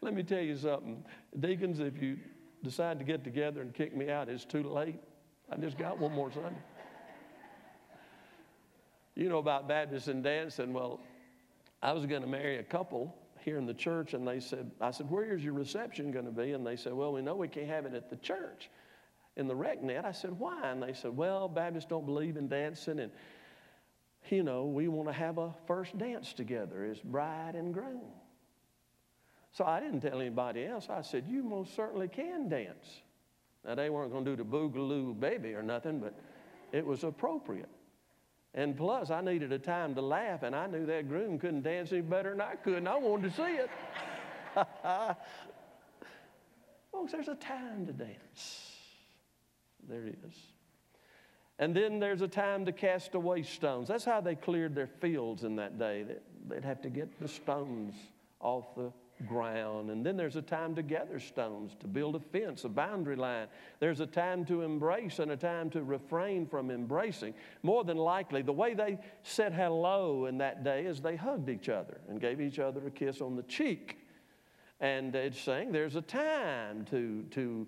Let 0.00 0.14
me 0.14 0.22
tell 0.22 0.42
you 0.42 0.56
something. 0.56 1.04
Deacons, 1.40 1.80
if 1.80 2.00
you 2.00 2.18
decide 2.62 3.00
to 3.00 3.04
get 3.04 3.24
together 3.24 3.60
and 3.60 3.74
kick 3.74 3.96
me 3.96 4.08
out, 4.08 4.28
it's 4.28 4.44
too 4.44 4.62
late. 4.62 5.00
I 5.50 5.56
just 5.56 5.76
got 5.76 5.98
one 5.98 6.12
more 6.12 6.30
Sunday. 6.30 6.54
You 9.16 9.28
know 9.28 9.38
about 9.38 9.66
Baptists 9.66 10.06
and 10.06 10.22
dancing. 10.22 10.72
Well, 10.72 11.00
I 11.82 11.90
was 11.90 12.06
going 12.06 12.22
to 12.22 12.28
marry 12.28 12.58
a 12.58 12.62
couple 12.62 13.16
here 13.44 13.58
in 13.58 13.66
the 13.66 13.74
church, 13.74 14.14
and 14.14 14.26
they 14.26 14.40
said, 14.40 14.70
I 14.80 14.90
said, 14.90 15.10
where 15.10 15.34
is 15.34 15.44
your 15.44 15.52
reception 15.52 16.10
going 16.10 16.24
to 16.24 16.30
be? 16.30 16.52
And 16.52 16.66
they 16.66 16.76
said, 16.76 16.94
well, 16.94 17.12
we 17.12 17.22
know 17.22 17.36
we 17.36 17.48
can't 17.48 17.68
have 17.68 17.84
it 17.86 17.94
at 17.94 18.08
the 18.08 18.16
church 18.16 18.70
in 19.36 19.46
the 19.46 19.54
rec 19.54 19.82
net. 19.82 20.04
I 20.04 20.12
said, 20.12 20.38
why? 20.38 20.70
And 20.70 20.82
they 20.82 20.92
said, 20.92 21.16
well, 21.16 21.48
Baptists 21.48 21.86
don't 21.86 22.06
believe 22.06 22.36
in 22.36 22.48
dancing, 22.48 22.98
and, 23.00 23.12
you 24.30 24.42
know, 24.42 24.64
we 24.64 24.88
want 24.88 25.08
to 25.08 25.12
have 25.12 25.38
a 25.38 25.52
first 25.66 25.96
dance 25.98 26.32
together 26.32 26.84
as 26.84 26.98
bride 27.00 27.54
and 27.54 27.74
groom. 27.74 28.00
So 29.52 29.64
I 29.64 29.78
didn't 29.78 30.00
tell 30.00 30.20
anybody 30.20 30.66
else. 30.66 30.88
I 30.90 31.02
said, 31.02 31.26
You 31.28 31.44
most 31.44 31.76
certainly 31.76 32.08
can 32.08 32.48
dance. 32.48 33.02
Now, 33.64 33.76
they 33.76 33.88
weren't 33.88 34.10
going 34.10 34.24
to 34.24 34.36
do 34.36 34.42
the 34.42 34.48
boogaloo 34.48 35.18
baby 35.18 35.54
or 35.54 35.62
nothing, 35.62 36.00
but 36.00 36.14
it 36.72 36.84
was 36.84 37.04
appropriate. 37.04 37.68
And 38.54 38.76
plus, 38.76 39.10
I 39.10 39.20
needed 39.20 39.52
a 39.52 39.58
time 39.58 39.94
to 39.96 40.00
laugh, 40.00 40.44
and 40.44 40.54
I 40.54 40.66
knew 40.68 40.86
that 40.86 41.08
groom 41.08 41.38
couldn't 41.38 41.62
dance 41.62 41.90
any 41.90 42.02
better 42.02 42.30
than 42.30 42.40
I 42.40 42.54
could, 42.54 42.74
and 42.74 42.88
I 42.88 42.96
wanted 42.96 43.34
to 43.34 43.36
see 43.36 43.56
it. 43.56 43.70
Folks, 46.92 47.10
there's 47.10 47.28
a 47.28 47.34
time 47.34 47.86
to 47.86 47.92
dance. 47.92 48.70
There 49.88 50.06
is. 50.06 50.36
And 51.58 51.74
then 51.74 51.98
there's 51.98 52.22
a 52.22 52.28
time 52.28 52.64
to 52.66 52.72
cast 52.72 53.14
away 53.14 53.42
stones. 53.42 53.88
That's 53.88 54.04
how 54.04 54.20
they 54.20 54.36
cleared 54.36 54.74
their 54.74 54.86
fields 54.86 55.42
in 55.42 55.56
that 55.56 55.78
day. 55.78 56.04
They'd 56.46 56.64
have 56.64 56.80
to 56.82 56.90
get 56.90 57.20
the 57.20 57.28
stones 57.28 57.94
off 58.40 58.74
the 58.76 58.92
ground. 59.26 59.90
And 59.90 60.04
then 60.04 60.16
there's 60.16 60.36
a 60.36 60.42
time 60.42 60.74
to 60.74 60.82
gather 60.82 61.18
stones, 61.18 61.76
to 61.80 61.86
build 61.86 62.16
a 62.16 62.20
fence, 62.20 62.64
a 62.64 62.68
boundary 62.68 63.16
line. 63.16 63.46
There's 63.80 64.00
a 64.00 64.06
time 64.06 64.44
to 64.46 64.62
embrace 64.62 65.18
and 65.18 65.30
a 65.30 65.36
time 65.36 65.70
to 65.70 65.82
refrain 65.82 66.46
from 66.46 66.70
embracing. 66.70 67.34
More 67.62 67.84
than 67.84 67.96
likely, 67.96 68.42
the 68.42 68.52
way 68.52 68.74
they 68.74 68.98
said 69.22 69.52
hello 69.52 70.26
in 70.26 70.38
that 70.38 70.64
day 70.64 70.86
is 70.86 71.00
they 71.00 71.16
hugged 71.16 71.48
each 71.48 71.68
other 71.68 72.00
and 72.08 72.20
gave 72.20 72.40
each 72.40 72.58
other 72.58 72.86
a 72.86 72.90
kiss 72.90 73.20
on 73.20 73.36
the 73.36 73.42
cheek. 73.44 73.98
And 74.80 75.14
it's 75.14 75.40
saying 75.40 75.72
there's 75.72 75.96
a 75.96 76.02
time 76.02 76.84
to, 76.86 77.24
to 77.30 77.66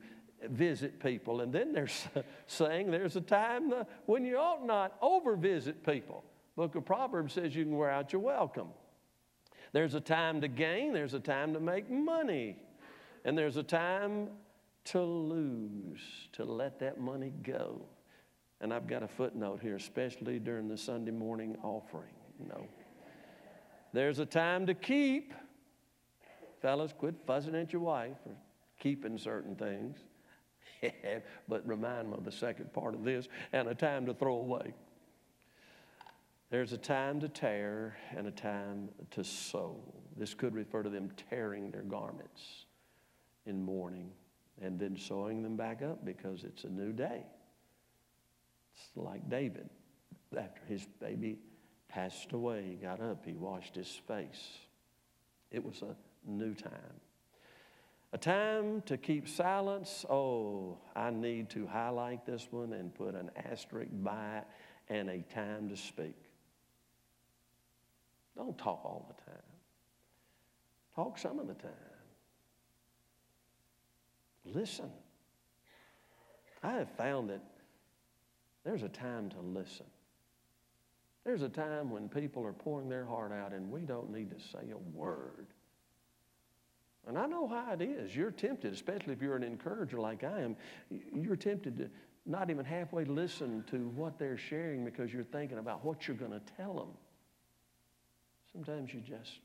visit 0.51 1.01
people. 1.01 1.41
And 1.41 1.53
then 1.53 1.73
they're 1.73 1.89
saying 2.47 2.91
there's 2.91 3.17
a 3.17 3.21
time 3.21 3.73
when 4.07 4.25
you 4.25 4.37
ought 4.37 4.67
not 4.67 4.97
over 5.01 5.37
visit 5.37 5.85
people. 5.85 6.25
Book 6.57 6.75
of 6.75 6.85
Proverbs 6.85 7.35
says 7.35 7.55
you 7.55 7.65
can 7.65 7.77
wear 7.77 7.91
out 7.91 8.13
your 8.13 8.23
welcome. 8.23 8.69
There's 9.77 9.95
a 9.95 10.01
time 10.01 10.41
to 10.41 10.49
gain, 10.49 10.95
there's 10.95 11.13
a 11.13 11.21
time 11.21 11.53
to 11.53 11.61
make 11.61 11.91
money, 11.91 12.57
and 13.27 13.37
there's 13.37 13.59
a 13.59 13.63
time 13.63 14.31
to 14.85 15.03
lose, 15.03 16.01
to 16.33 16.45
let 16.47 16.79
that 16.79 16.99
money 16.99 17.31
go. 17.43 17.83
And 18.63 18.73
I've 18.73 18.87
got 18.87 19.03
a 19.03 19.07
footnote 19.07 19.61
here, 19.61 19.77
especially 19.77 20.39
during 20.39 20.67
the 20.67 20.79
Sunday 20.79 21.11
morning 21.11 21.59
offering. 21.63 22.15
No. 22.49 22.67
there's 23.93 24.19
a 24.19 24.25
time 24.25 24.65
to 24.65 24.73
keep. 24.73 25.35
Fellas, 26.63 26.95
quit 26.97 27.17
fussing 27.27 27.55
at 27.55 27.71
your 27.71 27.83
wife 27.83 28.17
for 28.23 28.35
keeping 28.81 29.19
certain 29.19 29.57
things. 29.57 29.99
but 31.49 31.69
remind 31.69 32.07
them 32.07 32.13
of 32.15 32.25
the 32.25 32.33
second 32.33 32.73
part 32.73 32.95
of 32.95 33.05
this 33.05 33.29
and 33.53 33.69
a 33.69 33.75
time 33.75 34.07
to 34.07 34.15
throw 34.15 34.37
away. 34.37 34.73
There's 36.49 36.73
a 36.73 36.79
time 36.79 37.19
to 37.21 37.29
tear 37.29 37.97
and 38.17 38.29
a 38.29 38.31
time 38.31 38.91
to 39.11 39.25
sew. 39.25 39.81
This 40.17 40.33
could 40.33 40.55
refer 40.55 40.85
to 40.85 40.89
them 40.91 41.11
tearing 41.29 41.71
their 41.71 41.83
garments 41.83 42.67
in 43.47 43.63
mourning 43.63 44.11
and 44.63 44.79
then 44.79 44.97
sewing 44.97 45.43
them 45.43 45.57
back 45.57 45.83
up 45.83 46.05
because 46.05 46.45
it's 46.45 46.65
a 46.65 46.69
new 46.69 46.93
day. 46.93 47.25
It's 48.75 48.97
like 48.97 49.29
David. 49.29 49.69
After 50.37 50.63
his 50.69 50.87
baby 51.01 51.39
passed 51.89 52.33
away, 52.33 52.65
he 52.69 52.75
got 52.77 53.01
up, 53.01 53.25
he 53.25 53.33
washed 53.33 53.75
his 53.75 54.01
face. 54.07 54.59
It 55.51 55.65
was 55.65 55.83
a 55.83 55.97
new 56.29 56.55
time. 56.55 57.01
A 58.13 58.19
time 58.19 58.83
to 58.83 58.97
keep 58.97 59.29
silence. 59.29 60.05
Oh, 60.09 60.79
I 60.95 61.11
need 61.11 61.51
to 61.51 61.67
highlight 61.67 62.25
this 62.25 62.47
one 62.51 62.73
and 62.73 62.95
put 62.95 63.15
an 63.15 63.31
asterisk 63.51 63.91
by 63.93 64.39
it 64.39 64.45
and 64.89 65.11
a 65.11 65.23
time 65.23 65.69
to 65.71 65.77
speak. 65.77 66.15
Don't 68.37 68.57
talk 68.59 68.81
all 68.85 69.07
the 69.09 69.31
time. 69.31 69.43
Talk 70.95 71.19
some 71.19 71.39
of 71.39 71.47
the 71.47 71.55
time. 71.55 71.73
Listen. 74.45 74.91
I 76.63 76.73
have 76.73 76.91
found 76.97 77.31
that 77.31 77.43
there's 78.65 78.83
a 78.83 78.89
time 78.89 79.31
to 79.31 79.41
listen. 79.41 79.87
There's 81.25 81.43
a 81.43 81.49
time 81.49 81.91
when 81.91 82.09
people 82.09 82.45
are 82.45 82.53
pouring 82.53 82.89
their 82.89 83.05
heart 83.05 83.33
out 83.33 83.53
and 83.53 83.71
we 83.71 83.83
don't 83.83 84.13
need 84.13 84.31
to 84.31 84.39
say 84.39 84.71
a 84.73 84.97
word. 84.97 85.47
And 87.07 87.17
I 87.17 87.27
know 87.27 87.47
how 87.47 87.73
it 87.73 87.83
is. 87.83 88.15
You're 88.17 88.33
tempted, 88.33 88.73
especially 88.73 89.13
if 89.13 89.23
you're 89.23 89.37
an 89.37 89.45
encourager 89.45 89.99
like 89.99 90.25
I 90.25 90.41
am, 90.41 90.57
you're 90.91 91.37
tempted 91.37 91.79
to 91.79 91.91
not 92.27 92.51
even 92.51 92.65
halfway 92.65 93.05
listen 93.05 93.65
to 93.71 93.89
what 93.95 94.19
they're 94.19 94.37
sharing 94.37 94.85
because 94.85 95.13
you're 95.13 95.23
thinking 95.23 95.59
about 95.59 95.85
what 95.85 96.09
you're 96.09 96.17
going 96.17 96.33
to 96.33 96.43
tell 96.57 96.75
them. 96.75 96.89
Sometimes 98.57 98.95
you 98.95 99.01
just 99.01 99.41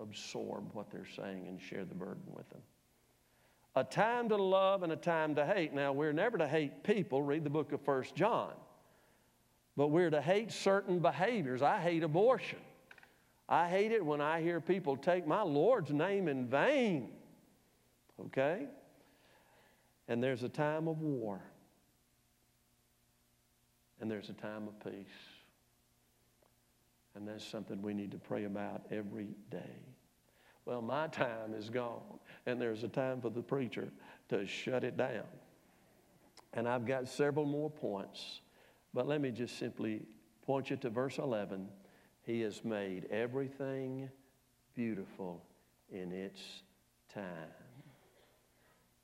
absorb 0.00 0.74
what 0.74 0.90
they're 0.90 1.06
saying 1.14 1.46
and 1.46 1.60
share 1.60 1.84
the 1.84 1.94
burden 1.94 2.24
with 2.26 2.48
them. 2.50 2.60
A 3.76 3.84
time 3.84 4.28
to 4.30 4.36
love 4.36 4.82
and 4.82 4.92
a 4.92 4.96
time 4.96 5.36
to 5.36 5.46
hate. 5.46 5.72
Now, 5.72 5.92
we're 5.92 6.12
never 6.12 6.38
to 6.38 6.48
hate 6.48 6.82
people. 6.82 7.22
Read 7.22 7.44
the 7.44 7.50
book 7.50 7.70
of 7.70 7.80
First 7.82 8.16
John. 8.16 8.52
But 9.76 9.88
we're 9.88 10.10
to 10.10 10.20
hate 10.20 10.50
certain 10.50 10.98
behaviors. 10.98 11.62
I 11.62 11.78
hate 11.78 12.02
abortion. 12.02 12.58
I 13.48 13.68
hate 13.68 13.92
it 13.92 14.04
when 14.04 14.20
I 14.20 14.40
hear 14.40 14.60
people 14.60 14.96
take 14.96 15.24
my 15.24 15.42
Lord's 15.42 15.92
name 15.92 16.26
in 16.26 16.48
vain. 16.48 17.10
Okay? 18.26 18.66
And 20.08 20.20
there's 20.20 20.42
a 20.42 20.48
time 20.48 20.88
of 20.88 21.00
war, 21.00 21.40
and 24.00 24.10
there's 24.10 24.30
a 24.30 24.34
time 24.34 24.66
of 24.66 24.80
peace. 24.80 25.06
And 27.18 27.26
that's 27.26 27.44
something 27.44 27.82
we 27.82 27.94
need 27.94 28.12
to 28.12 28.16
pray 28.16 28.44
about 28.44 28.82
every 28.92 29.26
day. 29.50 29.74
Well, 30.64 30.80
my 30.80 31.08
time 31.08 31.52
is 31.52 31.68
gone, 31.68 32.20
and 32.46 32.60
there's 32.60 32.84
a 32.84 32.88
time 32.88 33.20
for 33.20 33.28
the 33.28 33.42
preacher 33.42 33.88
to 34.28 34.46
shut 34.46 34.84
it 34.84 34.96
down. 34.96 35.24
And 36.54 36.68
I've 36.68 36.86
got 36.86 37.08
several 37.08 37.44
more 37.44 37.70
points, 37.70 38.40
but 38.94 39.08
let 39.08 39.20
me 39.20 39.32
just 39.32 39.58
simply 39.58 40.02
point 40.46 40.70
you 40.70 40.76
to 40.76 40.90
verse 40.90 41.18
11 41.18 41.66
he 42.22 42.42
has 42.42 42.64
made 42.64 43.06
everything 43.10 44.08
beautiful 44.76 45.42
in 45.90 46.12
its 46.12 46.40
time. 47.12 47.24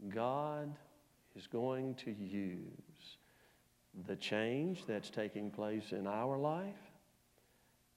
God 0.09 0.73
is 1.35 1.49
going 1.49 1.97
to 1.97 2.13
use 2.13 3.17
the 4.07 4.15
change 4.15 4.85
that's 4.87 5.11
taking 5.11 5.51
place 5.51 5.91
in 5.91 6.07
our 6.07 6.37
life, 6.37 6.84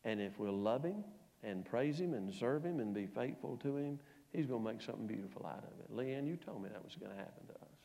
and 0.03 0.21
if 0.21 0.37
we'll 0.39 0.57
love 0.57 0.83
Him 0.83 1.03
and 1.43 1.65
praise 1.65 1.99
Him 1.99 2.13
and 2.13 2.33
serve 2.33 2.63
Him 2.63 2.79
and 2.79 2.93
be 2.93 3.05
faithful 3.05 3.57
to 3.57 3.75
Him, 3.75 3.99
He's 4.33 4.45
going 4.45 4.63
to 4.63 4.71
make 4.73 4.81
something 4.81 5.07
beautiful 5.07 5.45
out 5.45 5.63
of 5.63 5.79
it. 5.79 5.95
Leanne, 5.95 6.27
you 6.27 6.37
told 6.37 6.61
me 6.61 6.69
that 6.69 6.83
was 6.83 6.95
going 6.95 7.11
to 7.11 7.17
happen 7.17 7.47
to 7.47 7.53
us. 7.53 7.77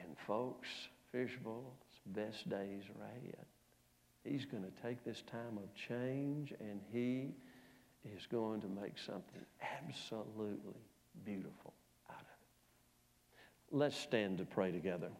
And 0.00 0.16
folks, 0.26 0.68
Fishbowl's 1.12 2.00
best 2.06 2.48
days 2.48 2.84
are 2.88 3.04
ahead. 3.04 3.46
He's 4.24 4.44
going 4.44 4.62
to 4.62 4.82
take 4.82 5.04
this 5.04 5.22
time 5.30 5.58
of 5.58 5.74
change 5.74 6.52
and 6.60 6.80
he 6.92 7.30
is 8.04 8.26
going 8.26 8.60
to 8.62 8.68
make 8.68 8.98
something 8.98 9.44
absolutely 9.84 10.80
beautiful 11.24 11.74
out 12.10 12.20
of 12.20 12.26
it. 12.26 13.76
Let's 13.76 13.96
stand 13.96 14.38
to 14.38 14.44
pray 14.44 14.72
together. 14.72 15.10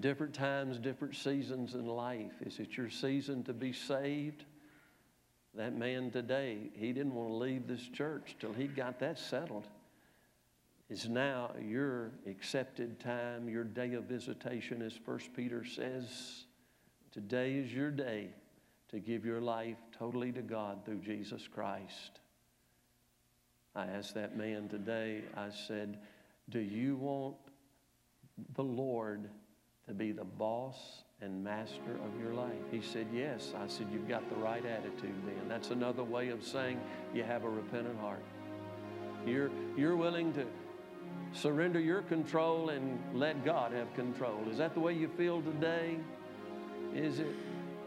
Different 0.00 0.34
times, 0.34 0.78
different 0.78 1.16
seasons 1.16 1.74
in 1.74 1.86
life. 1.86 2.32
Is 2.40 2.58
it 2.58 2.76
your 2.76 2.90
season 2.90 3.44
to 3.44 3.52
be 3.52 3.72
saved? 3.72 4.44
That 5.54 5.76
man 5.76 6.10
today, 6.10 6.58
he 6.74 6.92
didn't 6.92 7.14
want 7.14 7.28
to 7.28 7.34
leave 7.34 7.66
this 7.66 7.86
church 7.88 8.36
till 8.40 8.52
he 8.52 8.66
got 8.66 8.98
that 9.00 9.18
settled 9.18 9.66
is 10.90 11.08
now 11.08 11.52
your 11.64 12.10
accepted 12.26 12.98
time, 12.98 13.48
your 13.48 13.62
day 13.62 13.94
of 13.94 14.04
visitation, 14.04 14.82
as 14.82 14.92
First 14.92 15.32
Peter 15.34 15.64
says. 15.64 16.44
Today 17.12 17.54
is 17.54 17.72
your 17.72 17.92
day 17.92 18.30
to 18.90 18.98
give 18.98 19.24
your 19.24 19.40
life 19.40 19.76
totally 19.96 20.32
to 20.32 20.42
God 20.42 20.84
through 20.84 20.98
Jesus 20.98 21.46
Christ. 21.46 22.18
I 23.76 23.86
asked 23.86 24.16
that 24.16 24.36
man 24.36 24.68
today, 24.68 25.22
I 25.36 25.50
said, 25.50 25.98
Do 26.48 26.58
you 26.58 26.96
want 26.96 27.36
the 28.56 28.64
Lord 28.64 29.30
to 29.90 29.94
be 29.94 30.12
the 30.12 30.24
boss 30.24 31.02
and 31.20 31.42
master 31.42 31.98
of 32.06 32.22
your 32.22 32.32
life? 32.32 32.62
He 32.70 32.80
said, 32.80 33.08
Yes. 33.12 33.52
I 33.60 33.66
said, 33.66 33.88
You've 33.92 34.08
got 34.08 34.28
the 34.30 34.36
right 34.36 34.64
attitude 34.64 35.14
then. 35.26 35.48
That's 35.48 35.70
another 35.70 36.04
way 36.04 36.28
of 36.28 36.44
saying 36.44 36.80
you 37.12 37.24
have 37.24 37.42
a 37.42 37.48
repentant 37.48 37.98
heart. 37.98 38.22
You're, 39.26 39.50
you're 39.76 39.96
willing 39.96 40.32
to 40.34 40.46
surrender 41.32 41.80
your 41.80 42.02
control 42.02 42.70
and 42.70 43.00
let 43.12 43.44
God 43.44 43.72
have 43.72 43.92
control. 43.94 44.38
Is 44.48 44.58
that 44.58 44.74
the 44.74 44.80
way 44.80 44.92
you 44.92 45.08
feel 45.08 45.42
today? 45.42 45.96
Is 46.94 47.18
it? 47.18 47.26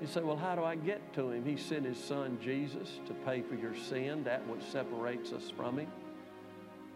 You 0.02 0.08
say, 0.08 0.20
well, 0.20 0.36
how 0.36 0.56
do 0.56 0.64
I 0.66 0.76
get 0.76 1.14
to 1.14 1.30
him? 1.30 1.46
He 1.46 1.56
sent 1.56 1.86
his 1.86 1.98
son 1.98 2.38
Jesus 2.44 3.00
to 3.08 3.14
pay 3.26 3.42
for 3.42 3.56
your 3.56 3.74
sin, 3.74 4.26
that 4.26 4.46
which 4.50 4.62
separates 4.64 5.32
us 5.32 5.50
from 5.56 5.80
him. 5.80 5.88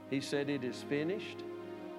He 0.10 0.20
said 0.20 0.50
it 0.50 0.66
is 0.66 0.84
finished 0.90 1.38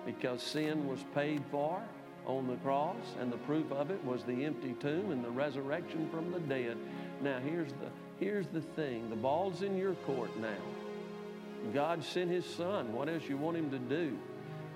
because 0.05 0.43
sin 0.43 0.87
was 0.87 1.03
paid 1.15 1.43
for 1.51 1.83
on 2.29 2.47
the 2.47 2.57
cross, 2.57 3.17
and 3.21 3.33
the 3.33 3.39
proof 3.39 3.73
of 3.73 3.91
it 3.91 4.05
was 4.05 4.23
the 4.23 4.45
empty 4.45 4.75
tomb 4.81 5.11
and 5.11 5.25
the 5.25 5.31
resurrection 5.31 6.09
from 6.11 6.31
the 6.31 6.41
dead. 6.41 6.77
Now, 7.23 7.41
here's 7.41 7.73
the, 7.73 7.89
here's 8.21 8.47
the 8.49 8.61
thing 8.61 9.09
the 9.11 9.17
ball's 9.17 9.63
in 9.63 9.77
your 9.77 9.95
court 9.95 10.39
now. 10.39 11.73
God 11.73 12.05
sent 12.05 12.31
His 12.31 12.45
Son. 12.45 12.93
What 12.93 13.09
else 13.09 13.25
you 13.29 13.37
want 13.37 13.57
Him 13.57 13.71
to 13.71 13.79
do? 13.79 14.17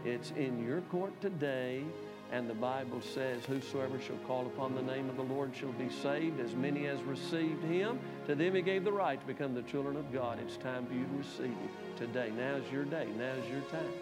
It's 0.04 0.32
in 0.32 0.66
your 0.66 0.80
court 0.82 1.12
today, 1.20 1.84
and 2.32 2.48
the 2.48 2.54
Bible 2.54 3.00
says, 3.00 3.44
Whosoever 3.44 4.00
shall 4.00 4.16
call 4.26 4.46
upon 4.46 4.74
the 4.74 4.82
name 4.82 5.08
of 5.08 5.16
the 5.16 5.22
Lord 5.22 5.54
shall 5.54 5.72
be 5.72 5.90
saved. 5.90 6.40
As 6.40 6.54
many 6.54 6.86
as 6.86 7.00
received 7.02 7.62
Him, 7.64 8.00
to 8.26 8.34
them 8.34 8.54
He 8.54 8.62
gave 8.62 8.82
the 8.82 8.92
right 8.92 9.20
to 9.20 9.26
become 9.26 9.54
the 9.54 9.62
children 9.62 9.96
of 9.96 10.10
God. 10.12 10.40
It's 10.40 10.56
time 10.56 10.86
for 10.86 10.94
you 10.94 11.04
to 11.04 11.18
receive 11.18 11.56
Him 11.56 11.70
today. 11.96 12.32
Now's 12.36 12.64
your 12.72 12.84
day. 12.84 13.06
Now's 13.16 13.48
your 13.48 13.60
time 13.70 13.92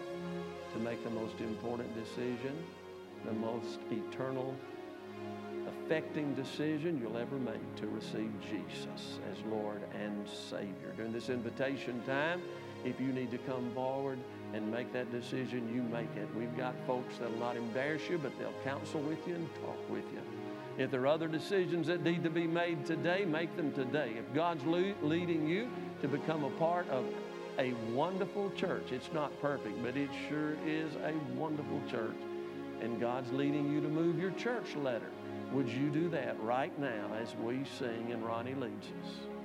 to 0.73 0.79
make 0.79 1.03
the 1.03 1.09
most 1.09 1.39
important 1.39 1.93
decision, 1.93 2.57
the 3.25 3.33
most 3.33 3.79
eternal, 3.91 4.55
affecting 5.67 6.33
decision 6.33 6.99
you'll 7.01 7.17
ever 7.17 7.37
make 7.37 7.75
to 7.75 7.87
receive 7.87 8.31
Jesus 8.49 9.19
as 9.31 9.37
Lord 9.49 9.81
and 9.93 10.27
Savior. 10.27 10.93
During 10.95 11.13
this 11.13 11.29
invitation 11.29 12.01
time, 12.05 12.41
if 12.83 12.99
you 12.99 13.13
need 13.13 13.29
to 13.31 13.37
come 13.39 13.71
forward 13.75 14.17
and 14.53 14.69
make 14.71 14.91
that 14.93 15.11
decision, 15.11 15.71
you 15.73 15.83
make 15.83 16.15
it. 16.15 16.27
We've 16.35 16.55
got 16.57 16.75
folks 16.87 17.17
that'll 17.17 17.37
not 17.37 17.55
embarrass 17.55 18.09
you, 18.09 18.17
but 18.17 18.37
they'll 18.39 18.53
counsel 18.63 19.01
with 19.01 19.25
you 19.27 19.35
and 19.35 19.47
talk 19.55 19.89
with 19.89 20.05
you. 20.11 20.21
If 20.77 20.89
there 20.89 21.01
are 21.01 21.07
other 21.07 21.27
decisions 21.27 21.87
that 21.87 22.03
need 22.03 22.23
to 22.23 22.29
be 22.29 22.47
made 22.47 22.85
today, 22.85 23.25
make 23.25 23.55
them 23.55 23.71
today. 23.73 24.13
If 24.17 24.33
God's 24.33 24.65
leading 24.65 25.47
you 25.47 25.69
to 26.01 26.07
become 26.07 26.43
a 26.43 26.49
part 26.51 26.89
of 26.89 27.05
a 27.59 27.73
wonderful 27.93 28.49
church, 28.51 28.91
it's 28.91 29.11
not 29.13 29.39
perfect, 29.41 29.83
but 29.83 29.95
it 29.97 30.09
sure 30.29 30.55
is 30.65 30.95
a 31.03 31.13
wonderful 31.37 31.81
church, 31.89 32.15
and 32.81 32.99
God's 32.99 33.31
leading 33.31 33.71
you 33.71 33.81
to 33.81 33.87
move 33.87 34.19
your 34.19 34.31
church 34.31 34.75
letter, 34.75 35.09
would 35.51 35.69
you 35.69 35.89
do 35.89 36.09
that 36.09 36.41
right 36.41 36.77
now 36.79 37.11
as 37.21 37.35
we 37.35 37.63
sing 37.77 38.11
and 38.11 38.25
Ronnie 38.25 38.55
leads 38.55 38.87
us? 38.87 39.40